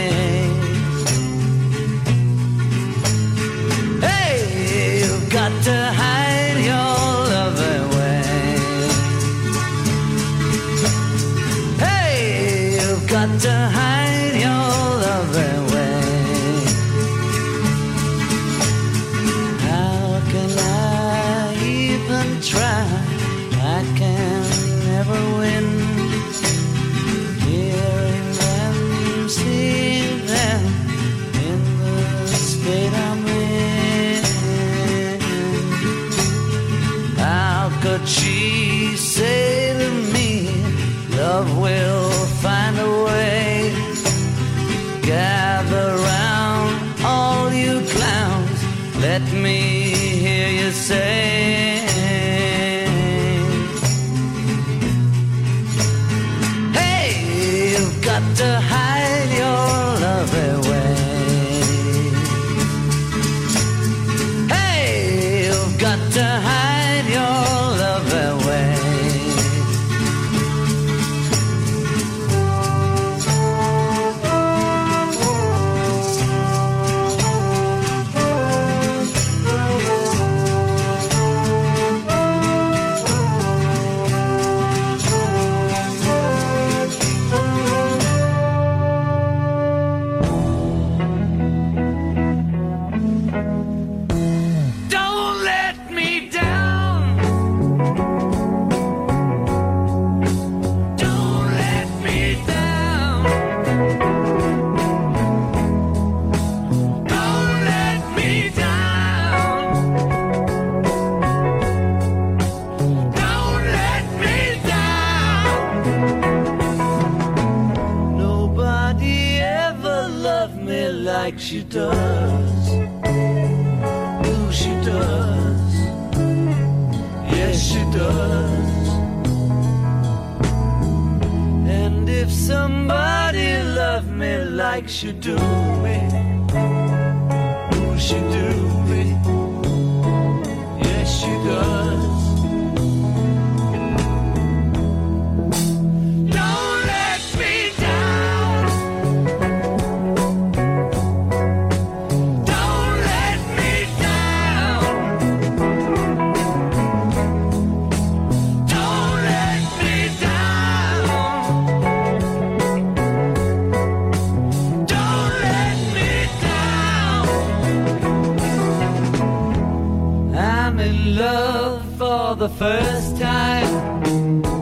[172.39, 174.58] the first time.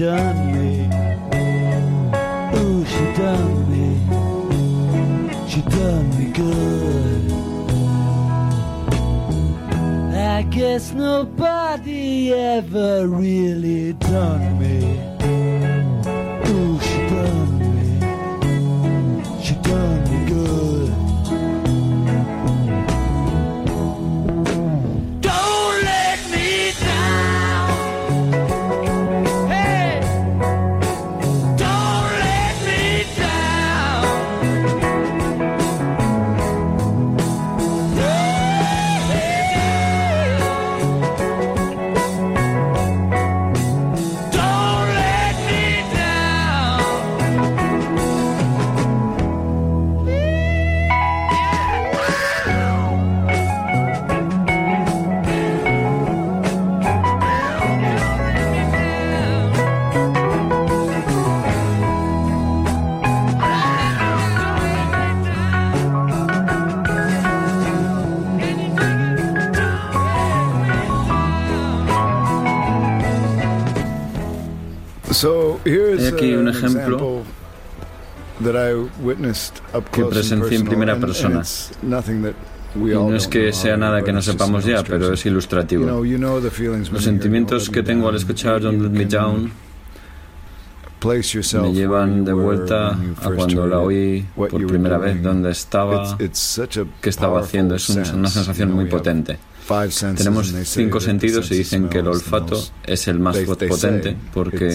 [0.00, 0.88] Done me,
[2.56, 3.88] ooh, she done me,
[5.46, 7.30] she done me good.
[10.16, 14.49] I guess nobody ever really done
[79.92, 81.42] que presencié en primera persona.
[82.76, 82.78] Y
[83.10, 85.86] no es que sea nada que no sepamos ya, pero es ilustrativo.
[86.92, 89.50] Los sentimientos que tengo al escuchar Don't Let Me Down
[91.62, 96.16] me llevan de vuelta a cuando la oí por primera vez, donde estaba,
[97.00, 97.74] qué estaba haciendo.
[97.74, 99.38] Es un- una sensación muy potente.
[100.18, 104.68] Tenemos cinco sentidos y dicen que el olfato es el más potente porque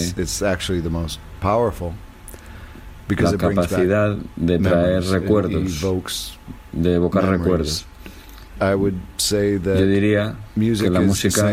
[3.08, 5.84] la capacidad de traer recuerdos,
[6.72, 7.86] de evocar recuerdos.
[9.80, 11.51] Yo diría que la música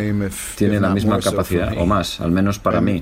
[0.56, 3.00] tiene la misma capacidad, o más, al menos para mí.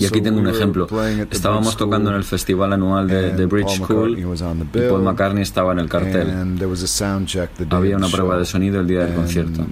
[0.00, 0.86] Y aquí tengo un ejemplo.
[1.30, 4.22] Estábamos tocando en el festival anual de, de Bridge School y
[4.88, 6.28] Paul McCartney estaba en el cartel.
[7.70, 9.64] Había una prueba de sonido el día del concierto.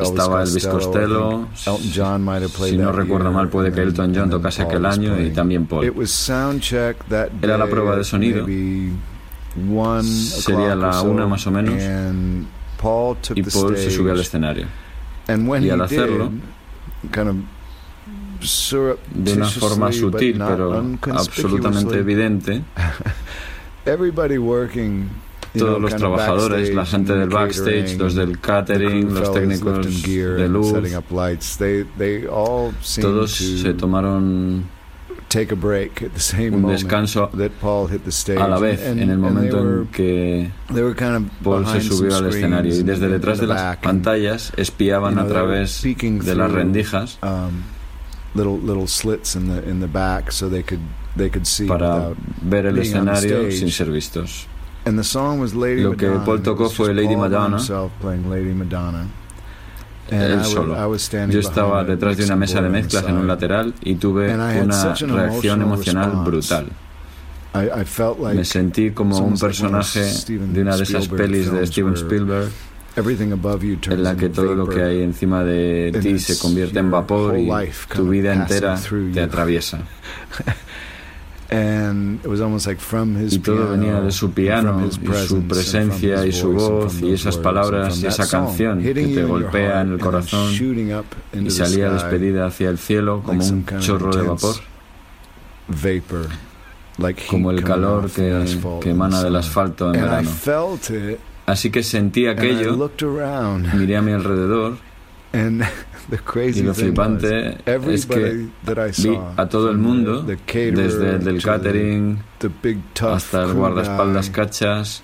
[0.00, 1.48] Estaba Elvis Costello,
[2.70, 5.84] si no recuerdo mal puede que Elton John tocase aquel año y también Paul.
[7.42, 8.46] Era la prueba de sonido
[10.04, 11.74] Sería la una más o menos.
[13.34, 14.66] Y Paul se subió al escenario.
[15.66, 16.32] Y al hacerlo,
[19.14, 22.62] de una forma sutil pero absolutamente evidente,
[25.58, 30.72] todos los trabajadores, la gente del backstage, los del catering, los técnicos de luz,
[33.00, 34.64] todos se tomaron
[36.56, 37.30] un descanso
[38.38, 40.50] a la vez en el momento en que
[41.42, 42.74] Paul se subió al escenario.
[42.74, 47.18] Y desde detrás de las pantallas espiaban a través de las rendijas.
[51.66, 52.08] para
[52.42, 54.46] ver el escenario sin ser vistos.
[55.82, 57.58] Lo que Paul tocó fue Lady Madonna
[60.10, 60.96] él solo.
[61.28, 65.62] Yo estaba detrás de una mesa de mezclas en un lateral y tuve una reacción
[65.62, 66.66] emocional brutal.
[68.34, 72.50] Me sentí como un personaje de una de esas pelis de Steven Spielberg
[72.94, 77.50] en la que todo lo que hay encima de ti se convierte en vapor y
[77.94, 78.78] tu vida entera
[79.12, 79.80] te atraviesa.
[83.34, 88.02] Y todo venía de su piano, y su presencia y su voz y esas palabras
[88.02, 90.50] y esa canción que te golpea en el corazón
[91.32, 94.54] y salía despedida hacia el cielo como un chorro de vapor,
[97.28, 98.44] como el calor que,
[98.80, 100.30] que emana del asfalto en verano.
[101.46, 102.90] Así que sentí aquello,
[103.74, 104.76] miré a mi alrededor
[106.12, 108.48] y lo flipante es que
[108.98, 112.18] vi a todo el mundo, desde el del catering
[113.00, 115.02] hasta el guardaespaldas cachas,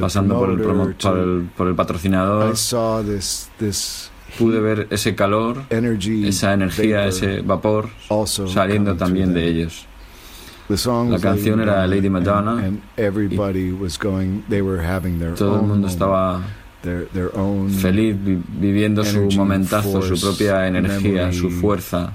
[0.00, 2.54] pasando por el, por el, patrocinador.
[4.38, 7.88] Pude ver ese calor, esa energía, ese vapor
[8.26, 9.86] saliendo también de ellos.
[10.68, 13.40] La canción era Lady Madonna y
[15.36, 16.42] todo el mundo estaba
[17.80, 18.16] feliz
[18.58, 22.12] viviendo su momentazo, su propia energía, su fuerza,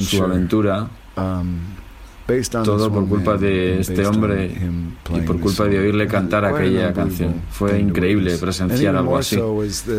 [0.00, 0.88] su aventura.
[1.16, 1.78] Um,
[2.62, 4.52] todo por culpa de este hombre
[5.16, 7.36] y por culpa de oírle cantar aquella canción.
[7.50, 9.40] Fue increíble presenciar algo así.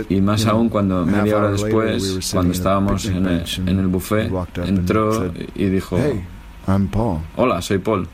[0.10, 4.32] Y más aún cuando media hora después, cuando estábamos en el, en el buffet,
[4.64, 5.98] entró y dijo,
[7.36, 8.08] Hola, soy Paul.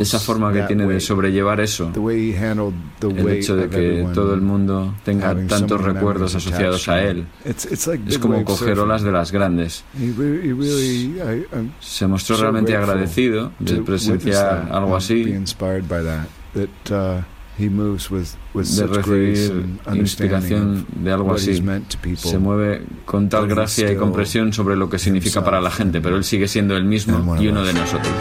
[0.00, 5.34] Esa forma que tiene de sobrellevar eso, el hecho de que todo el mundo tenga
[5.46, 9.84] tantos recuerdos asociados a él, es como coger olas de las grandes.
[11.80, 15.34] Se mostró realmente agradecido de presenciar algo así
[17.68, 21.62] de recibir inspiración de algo así.
[22.16, 26.16] Se mueve con tal gracia y compresión sobre lo que significa para la gente, pero
[26.16, 28.14] él sigue siendo el mismo y uno de nosotros.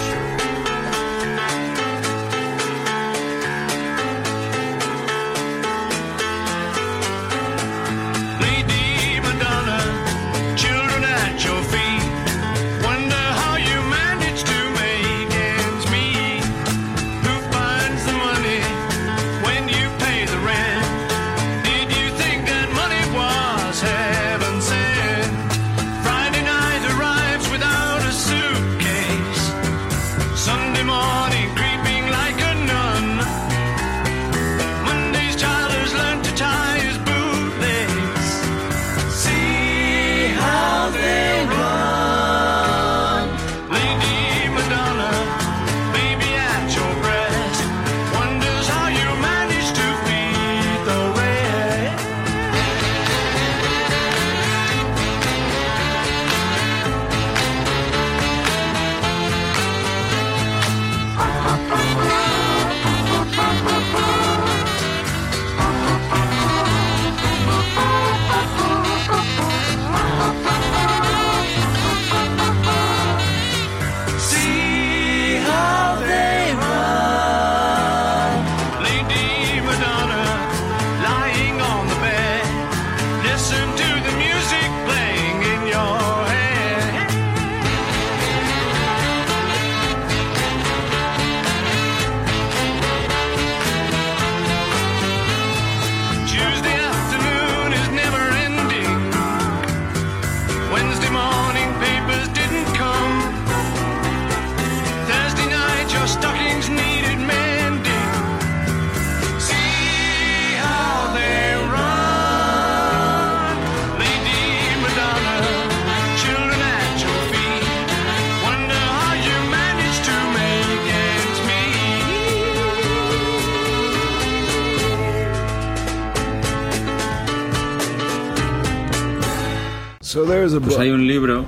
[130.62, 131.46] Pues hay un libro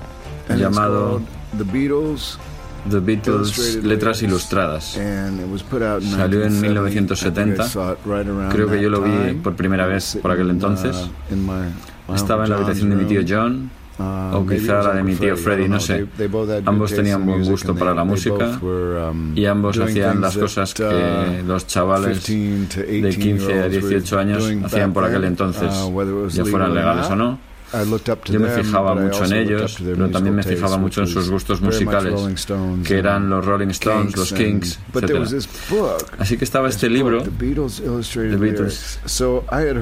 [0.50, 1.22] llamado
[1.58, 2.38] The Beatles,
[2.90, 5.00] The Beatles Letras Ilustradas.
[6.16, 7.68] Salió en 1970.
[8.52, 11.10] Creo que yo lo vi por primera vez por aquel entonces.
[12.14, 15.38] Estaba en la habitación de mi tío John o um, quizá la de mi tío
[15.38, 16.08] Freddy, no sé.
[16.66, 21.46] Ambos tenían buen gusto para la música um, y ambos hacían las cosas que uh,
[21.46, 27.08] los chavales de 15 a 18 años hacían por aquel entonces, uh, ya fueran legales
[27.08, 27.51] o no.
[28.26, 32.14] Yo me fijaba mucho en ellos, pero también me fijaba mucho en sus gustos musicales,
[32.86, 35.46] que eran los Rolling Stones, los Kings, etc.
[36.18, 37.82] Así que estaba este libro, The Beatles,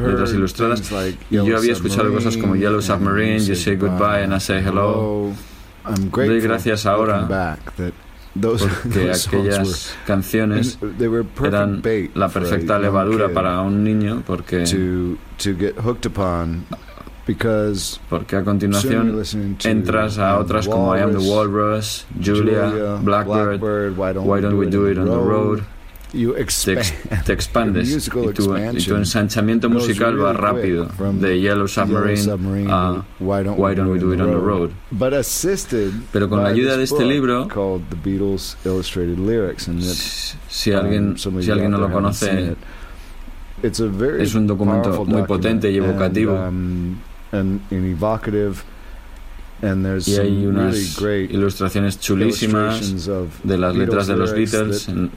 [0.05, 0.81] letras ilustradas,
[1.29, 5.31] y yo había escuchado cosas como Yellow Submarine, You Say Goodbye and I Say Hello.
[6.11, 7.57] Doy gracias ahora
[8.33, 10.77] porque aquellas canciones
[11.43, 11.81] eran
[12.13, 14.65] la perfecta levadura para un niño porque
[18.09, 19.21] porque a continuación
[19.63, 24.97] entras a otras como I Am the Walrus, Julia, Blackbird, Why Don't We Do It
[24.97, 25.61] on the Road.
[26.11, 30.87] Te, expandes y tu, ensanchamiento musical va rápido
[31.19, 32.31] de Yellow Submarine
[32.71, 34.71] a Why Don't We Do It on the Road.
[36.11, 37.47] Pero con la ayuda de este libro,
[40.47, 42.55] si alguien, um, si alguien no lo conoce,
[43.61, 46.39] es un documento muy potente y evocativo.
[47.31, 47.59] Um,
[49.61, 53.09] y hay unas ilustraciones chulísimas
[53.43, 55.11] de las letras de los Beatles en,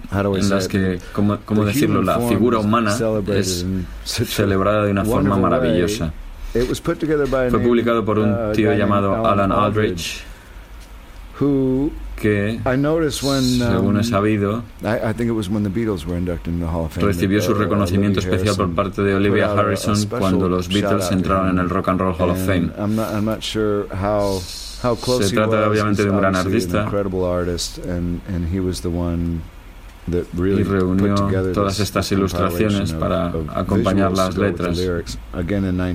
[0.50, 2.92] las que, ¿cómo, decirlo?, la figura humana
[3.28, 3.64] es
[4.04, 6.12] celebrada de una forma maravillosa.
[6.52, 10.24] Fue publicado por un uh, tío llamado Alan Aldrich,
[12.22, 14.62] que, según he um, sabido,
[16.96, 21.58] recibió su uh, reconocimiento especial por parte de Olivia Harrison cuando los Beatles entraron en
[21.58, 22.70] el Rock and Roll Hall of Fame.
[25.20, 26.88] Se trata obviamente de un gran artista
[30.08, 31.14] y reunió
[31.52, 34.76] todas estas ilustraciones para acompañar las letras.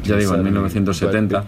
[0.04, 1.44] Ya digo, en 1970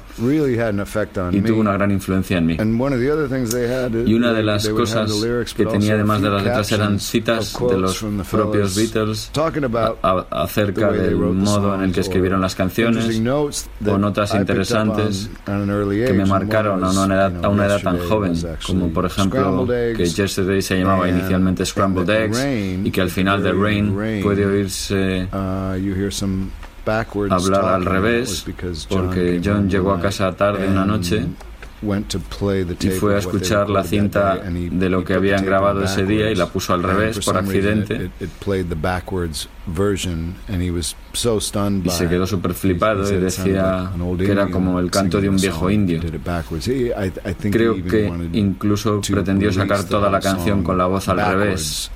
[1.32, 2.58] y tuvo una gran influencia en mí.
[2.60, 5.12] Y una de las cosas
[5.56, 9.32] que tenía además de las letras eran citas de los propios Beatles
[10.32, 13.22] acerca del modo en el que escribieron las canciones
[13.86, 18.34] o notas interesantes que me marcaron a una edad, a una edad tan joven,
[18.66, 23.52] como por ejemplo que Yesterday se llamaba inicialmente Scrambled Eggs y que al final de
[23.52, 25.76] Rain puede oírse uh,
[27.30, 28.46] hablar al revés
[28.90, 31.26] porque John llegó a casa tarde una noche
[32.80, 36.48] y fue a escuchar la cinta de lo que habían grabado ese día y la
[36.48, 38.12] puso al revés por accidente.
[41.86, 45.70] y se quedó súper flipado y decía que era como el canto de un viejo
[45.70, 46.02] indio.
[47.52, 51.92] Creo que incluso pretendió sacar toda la canción con la voz al revés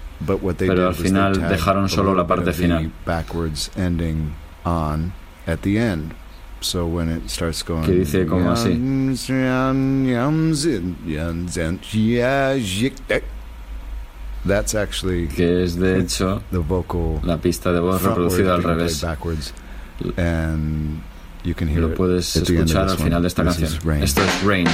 [0.67, 2.91] pero al final dejaron solo la parte final.
[7.81, 8.69] Que dice como así.
[15.27, 16.41] Que es de hecho
[17.23, 18.93] la pista de voz reproducida al revés.
[21.81, 23.69] Lo puedes escuchar al final de esta canción.
[24.03, 24.67] Esto es Rain.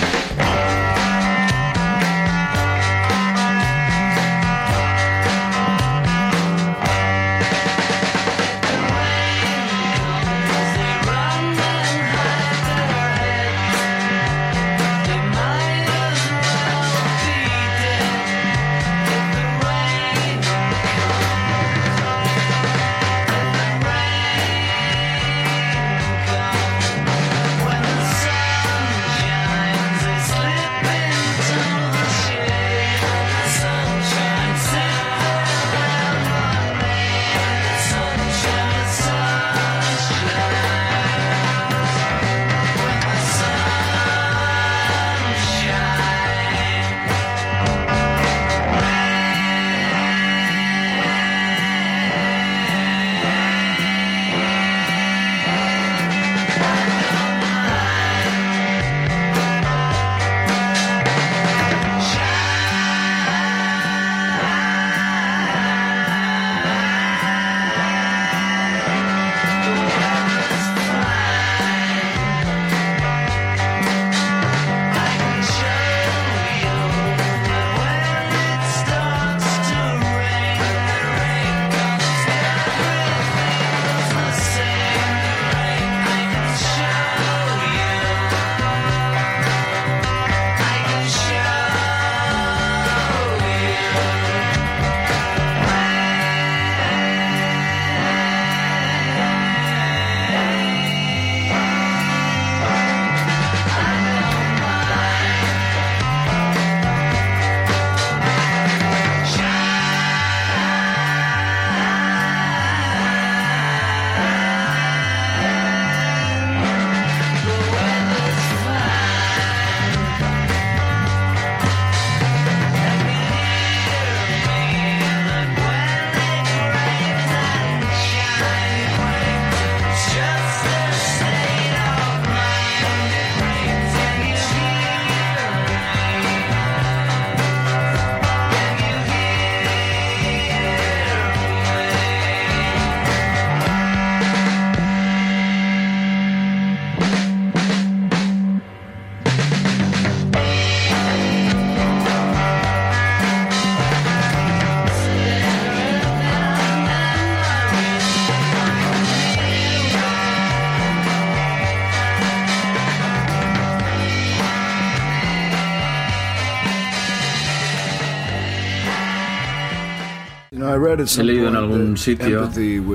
[171.17, 172.49] He leído en algún sitio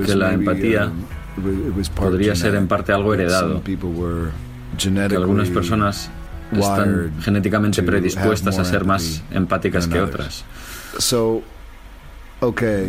[0.05, 0.91] que la empatía
[1.37, 6.09] um, podría ser en parte algo heredado, que algunas personas
[6.51, 10.45] están genéticamente predispuestas a ser más empáticas que otras.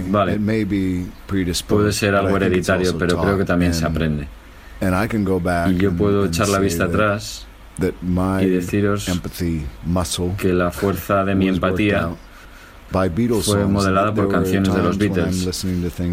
[0.08, 0.38] Vale,
[1.66, 4.28] puede ser algo hereditario, pero creo que también se aprende.
[5.70, 7.46] Y yo puedo echar la vista atrás
[8.40, 9.08] y deciros
[10.38, 12.10] que la fuerza de mi empatía
[12.90, 15.66] fue modelada por canciones de los Beatles.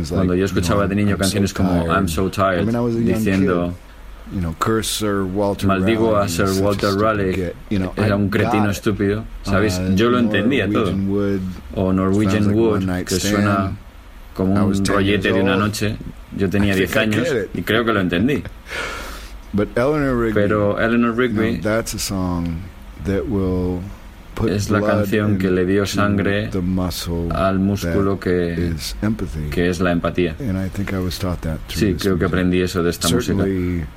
[0.09, 2.67] Cuando yo escuchaba de niño canciones como I'm So Tired,
[2.99, 3.73] diciendo
[5.65, 7.53] maldigo a Sir Walter Raleigh,
[7.95, 9.79] era un cretino estúpido, ¿sabéis?
[9.79, 10.93] Uh, yo lo entendía todo.
[11.75, 13.71] O Norwegian Wood, que suena
[14.33, 15.97] como un rollete de una noche.
[16.35, 18.43] Yo tenía 10 años y creo que lo entendí.
[20.33, 21.61] Pero Eleanor Rigby
[24.49, 26.49] es la canción que le dio sangre
[27.31, 28.73] al músculo que,
[29.51, 30.35] que es la empatía.
[31.67, 33.43] Sí, creo que aprendí eso de esta música.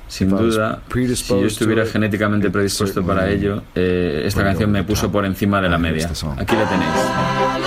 [0.07, 5.25] Sin duda, si yo estuviera genéticamente predispuesto para ello, eh, esta canción me puso por
[5.25, 6.07] encima de la media.
[6.37, 7.66] Aquí la tenéis.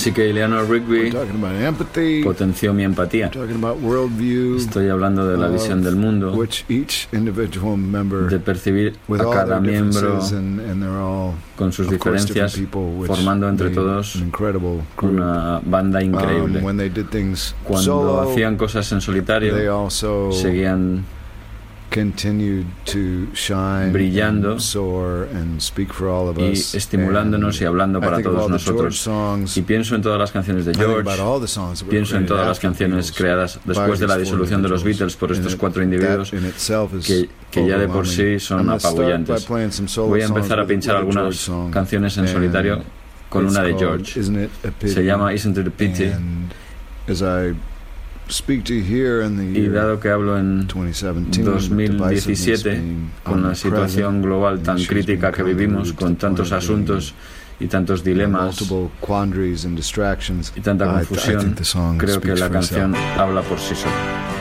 [0.00, 1.12] Así que Eleanor Rigby
[2.24, 3.30] potenció mi empatía.
[4.56, 10.20] Estoy hablando de la visión del mundo, de percibir a cada miembro
[11.54, 12.58] con sus diferencias,
[13.06, 14.16] formando entre todos
[15.02, 16.64] una banda increíble.
[16.64, 19.90] Um, Cuando hacían cosas en solitario,
[20.30, 21.04] seguían
[23.92, 24.56] brillando
[26.38, 26.42] y
[26.76, 28.94] estimulándonos y hablando para todos nosotros.
[29.56, 31.02] Y pienso en todas las canciones de George,
[31.90, 35.56] pienso en todas las canciones creadas después de la disolución de los Beatles por estos
[35.56, 36.30] cuatro individuos
[37.06, 39.46] que, que ya de por sí son apabullantes.
[40.10, 42.82] Voy a empezar a pinchar algunas canciones en solitario
[43.28, 44.20] con una de George.
[44.94, 46.04] Se llama Isn't It a Pity?
[49.56, 50.66] Y dado que hablo en
[51.44, 52.80] 2017,
[53.24, 57.14] con la situación global tan crítica que vivimos, con tantos asuntos
[57.58, 58.56] y tantos dilemas
[60.56, 61.54] y tanta confusión,
[61.98, 64.39] creo que la canción habla por sí sola.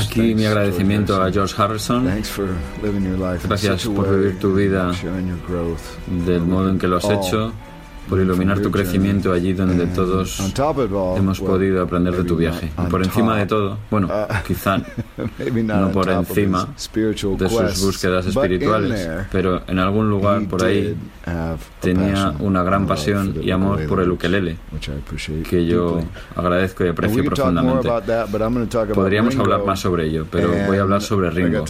[0.00, 2.04] Aquí mi agradecimiento a George Harrison.
[3.48, 4.90] Gracias por vivir tu vida
[6.06, 7.52] del modo en que lo has hecho
[8.08, 10.40] por iluminar tu crecimiento allí donde todos
[11.16, 12.70] hemos podido aprender de tu viaje.
[12.78, 19.08] Y por encima de todo, bueno, uh, quizá no por encima de sus búsquedas espirituales,
[19.30, 20.96] pero en algún lugar por ahí
[21.80, 24.56] tenía una gran pasión y amor por el ukelele,
[25.48, 26.00] que yo
[26.34, 27.88] agradezco y aprecio profundamente.
[28.94, 31.64] Podríamos hablar más sobre ello, pero voy a hablar sobre Ringo.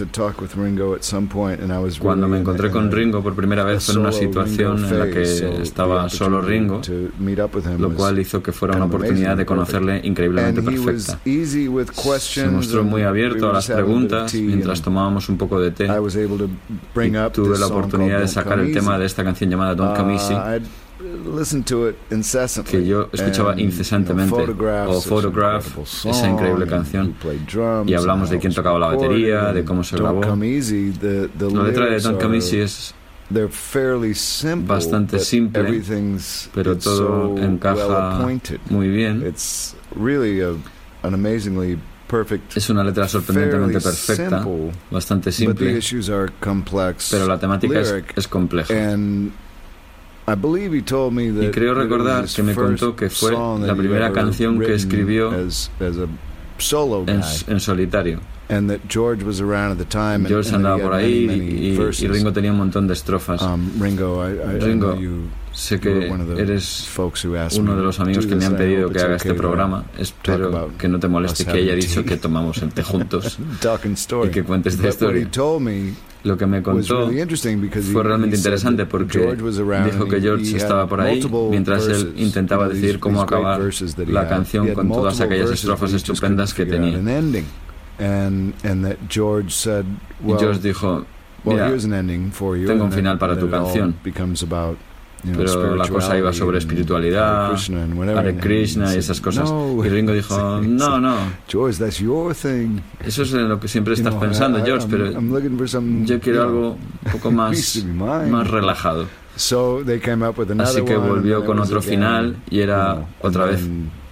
[2.00, 5.22] Cuando me encontré con Ringo por primera vez fue en una situación en la que
[5.62, 6.80] estaba solo Ringo,
[7.78, 11.18] lo cual hizo que fuera una oportunidad de conocerle increíblemente perfecta.
[12.18, 15.84] Se mostró muy abierto a las preguntas mientras tomábamos un poco de té.
[15.86, 20.34] Y tuve la oportunidad de sacar el tema de esta canción llamada Don't Come Easy
[22.64, 27.14] que yo escuchaba uh, incesantemente, o Photograph, esa increíble canción,
[27.86, 30.20] y hablamos de quién tocaba la batería, de cómo se grabó.
[30.22, 30.34] La
[31.62, 32.94] letra de Don't Come Easy es
[34.66, 35.82] bastante simple,
[36.54, 38.26] pero todo encaja
[38.70, 39.22] muy bien.
[42.54, 44.46] Es una letra sorprendentemente perfecta,
[44.90, 45.78] bastante simple,
[47.10, 47.82] pero la temática
[48.16, 48.72] es, compleja.
[51.44, 58.20] Y creo recordar que me contó que fue la primera canción que escribió en solitario.
[60.26, 63.42] George andaba por ahí y, Ringo tenía un montón de estrofas.
[63.42, 64.24] Um, Ringo,
[65.52, 66.88] sé que eres
[67.58, 69.84] uno de los amigos que me han pedido que haga este programa.
[69.98, 73.38] Espero que no te moleste que haya dicho que tomamos el té juntos
[74.24, 75.28] y que cuentes de historia.
[76.24, 77.08] Lo que me contó
[77.92, 79.36] fue realmente interesante porque
[79.84, 83.60] dijo que George estaba por ahí mientras él intentaba decidir cómo acabar
[84.06, 86.98] la canción con todas aquellas estrofas estupendas que tenía.
[87.98, 89.84] And, and that George said,
[90.22, 91.04] well, y George dijo,
[91.44, 93.94] Mira, well, an ending for you, tengo un final para tu canción.
[95.24, 97.52] Pero la cosa iba sobre espiritualidad,
[98.16, 99.50] Hare Krishna y esas cosas.
[99.84, 101.16] Y Ringo dijo, no, no.
[101.48, 102.80] George, that's your thing.
[103.04, 107.84] Eso es lo que siempre estás pensando, George, pero yo quiero algo un poco más,
[107.84, 109.06] más relajado.
[109.36, 113.60] So they came up with Así que volvió con otro final y era otra vez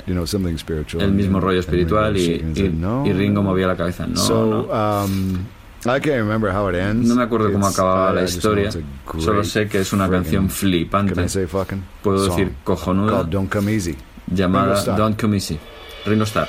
[0.06, 4.06] el mismo rollo espiritual y, y, Ringo movía la cabeza.
[4.06, 4.14] No,
[4.46, 5.04] no.
[5.04, 5.38] Um,
[7.08, 8.70] no me acuerdo cómo acababa la historia,
[9.18, 11.14] solo sé que es una canción flipante.
[12.02, 13.24] Puedo decir cojonuda,
[14.28, 15.58] llamada Don't Come Easy.
[16.04, 16.48] Ringo Starr.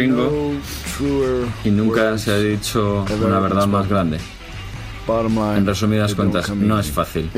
[0.00, 0.52] Ringo
[1.64, 4.18] y nunca se ha dicho una verdad más grande.
[5.56, 7.30] En resumidas cuentas, no es fácil.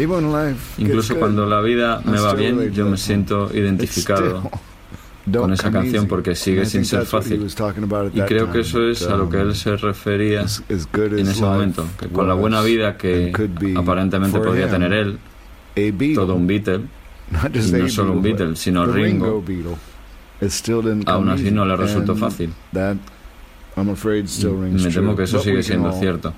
[0.78, 4.50] Incluso cuando la vida me va bien, yo me siento identificado
[5.32, 7.46] con esa canción porque sigue sin ser fácil.
[8.14, 12.08] Y creo que eso es a lo que él se refería en ese momento, que
[12.08, 13.32] con la buena vida que
[13.76, 15.18] aparentemente podía tener él,
[16.14, 16.82] todo un Beatle,
[17.54, 19.42] y no solo un Beatle, sino Ringo,
[21.06, 22.52] aún así no le resultó fácil.
[24.84, 26.32] Me temo que eso sigue siendo cierto.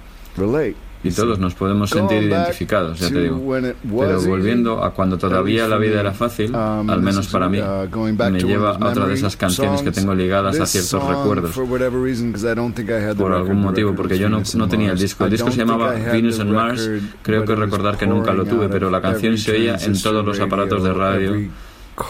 [1.03, 3.39] Y todos nos podemos sentir identificados, ya te digo.
[4.01, 8.31] Pero volviendo a cuando todavía la vida era fácil, um, al menos para mí, uh,
[8.31, 11.51] me lleva a otra de esas canciones que tengo ligadas a ciertos recuerdos.
[13.17, 15.25] Por algún motivo, porque yo no, no tenía el disco.
[15.25, 16.91] El disco se llamaba Venus and Mars.
[17.23, 20.41] Creo que recordar que nunca lo tuve, pero la canción se oía en todos los
[20.41, 21.51] aparatos de radio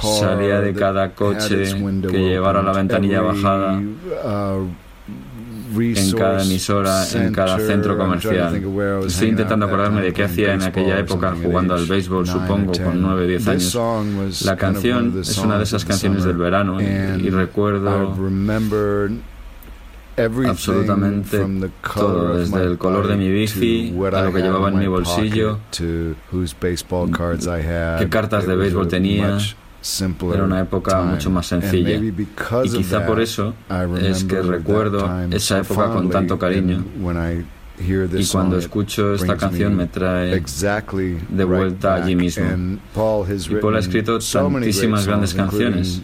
[0.00, 1.64] salía de cada coche
[2.10, 4.68] que llevara la ventanilla bajada uh,
[5.76, 8.62] en cada emisora, en cada centro comercial.
[9.06, 13.26] Estoy intentando acordarme de qué hacía en aquella época jugando al béisbol, supongo, con 9
[13.26, 14.42] 10 años.
[14.44, 18.16] La canción es una de esas canciones del verano y, recuerdo
[20.16, 21.44] absolutamente
[21.94, 26.14] todo, desde el color de mi bici a lo que llevaba en mi bolsillo, qué
[28.08, 29.38] cartas de béisbol tenía,
[30.32, 31.96] era una época mucho más sencilla.
[31.96, 33.54] Y quizá por eso
[34.00, 36.84] es que recuerdo esa época con tanto cariño.
[38.16, 40.42] Y cuando escucho esta canción me trae
[41.28, 42.44] de vuelta allí mismo.
[43.50, 46.02] Y Paul ha escrito tantísimas grandes canciones,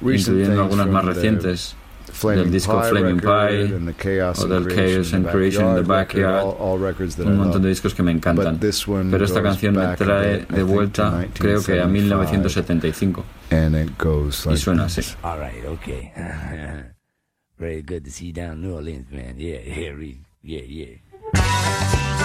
[0.00, 1.76] incluyendo algunas más recientes
[2.22, 7.68] del disco Flaming Pie o del Chaos and Creation in the Backyard, un montón de
[7.68, 8.58] discos que me encantan.
[8.58, 13.24] Pero esta canción me trae de vuelta, creo que a 1975.
[14.50, 15.02] Y suena así.
[15.22, 16.12] All right, okay.
[17.58, 19.38] Very good to see you down New Orleans, man.
[19.38, 19.92] Yeah, yeah,
[20.42, 22.23] yeah, yeah.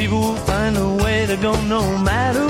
[0.00, 2.45] You listen to what the man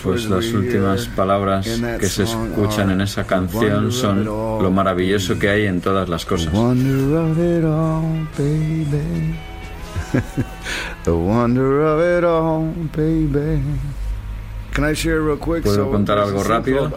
[0.00, 1.66] pues las últimas palabras
[1.98, 6.52] que se escuchan en esa canción son lo maravilloso que hay en todas las cosas.
[11.04, 12.62] The wonder of it all,
[12.92, 13.60] baby.
[14.72, 16.90] ¿Puedo contar algo rápido?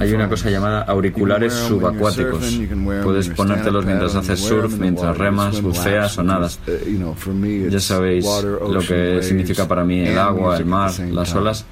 [0.00, 2.58] Hay una cosa llamada auriculares subacuáticos.
[3.02, 6.58] Puedes ponértelos mientras haces surf, mientras remas, buceas o nadas.
[6.66, 11.66] Uh, ya sabéis lo que significa para mí el agua, el mar, las olas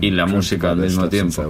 [0.00, 1.44] y la música al mismo tiempo.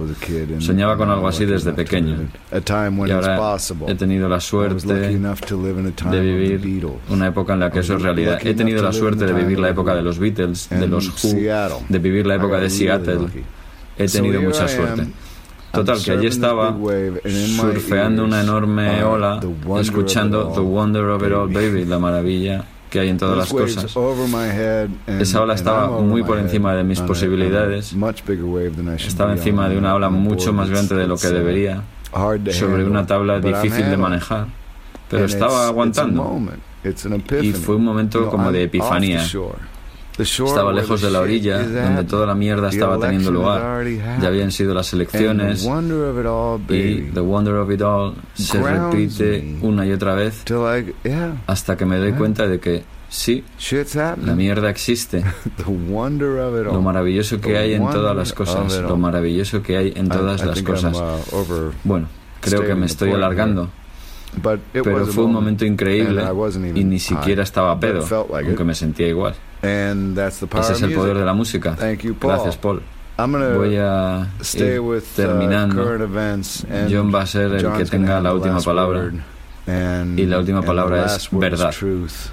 [0.59, 2.27] Soñaba con algo así desde pequeño.
[2.51, 3.57] Y ahora
[3.87, 8.39] he tenido la suerte de vivir una época en la que eso es realidad.
[8.45, 11.29] He tenido la suerte de vivir la época de los Beatles, de los Who,
[11.87, 12.88] de vivir la época de Seattle
[13.97, 15.07] he tenido mucha suerte.
[15.71, 16.75] Total, que allí estaba
[17.23, 19.39] surfeando una enorme uh, ola,
[19.79, 23.95] escuchando The Wonder of It All Baby, la maravilla que hay en todas las cosas.
[25.19, 27.95] Esa ola estaba muy por encima de mis posibilidades.
[28.97, 31.83] Estaba encima de una ola mucho más grande de lo que debería,
[32.51, 34.47] sobre una tabla difícil de manejar,
[35.09, 36.41] pero estaba aguantando.
[37.41, 39.23] Y fue un momento como de epifanía.
[40.49, 43.85] Estaba lejos de la orilla, donde toda la mierda estaba teniendo lugar.
[44.21, 45.63] Ya habían sido las elecciones
[46.69, 50.43] y The Wonder of It All se repite una y otra vez
[51.47, 53.43] hasta que me doy cuenta de que sí,
[54.25, 55.23] la mierda existe.
[56.73, 60.61] Lo maravilloso que hay en todas las cosas, lo maravilloso que hay en todas las
[60.61, 61.01] cosas.
[61.83, 62.07] Bueno,
[62.41, 63.69] creo que me estoy alargando.
[64.71, 66.23] Pero fue un momento increíble
[66.75, 68.05] y ni siquiera estaba pedo,
[68.45, 69.33] aunque me sentía igual.
[69.61, 71.75] Ese es el poder de la música.
[72.35, 72.81] Gracias, Paul.
[73.57, 75.75] Voy a ir terminando.
[76.89, 79.11] John va a ser el que tenga la última palabra.
[80.17, 81.73] Y la última palabra es verdad.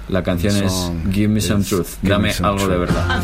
[0.09, 1.87] La canción es Give Me Some Truth.
[2.01, 3.21] Dame algo de verdad.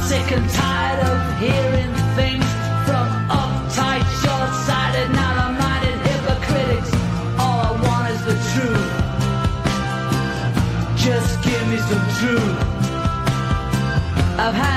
[14.44, 14.73] of how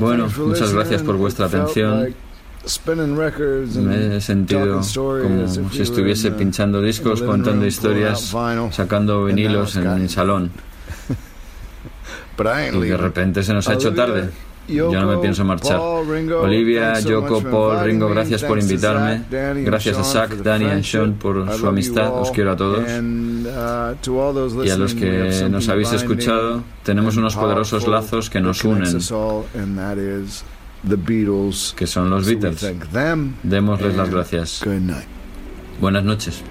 [0.00, 2.14] Bueno, muchas gracias por vuestra atención.
[3.76, 8.32] Me he sentido como si estuviese pinchando discos, contando historias,
[8.70, 10.50] sacando vinilos en el salón.
[12.42, 14.30] Y de repente se nos ha hecho tarde.
[14.68, 15.78] Yo no me pienso marchar.
[15.78, 19.22] Olivia, Yoko, Paul, Ringo, gracias por invitarme.
[19.64, 22.12] Gracias a Zach, Danny y Sean por su amistad.
[22.12, 22.84] Os quiero a todos.
[24.66, 29.00] Y a los que nos habéis escuchado, tenemos unos poderosos lazos que nos unen
[31.76, 32.60] que son los Beatles.
[33.42, 34.60] Démosles las gracias.
[35.80, 36.42] Buenas noches.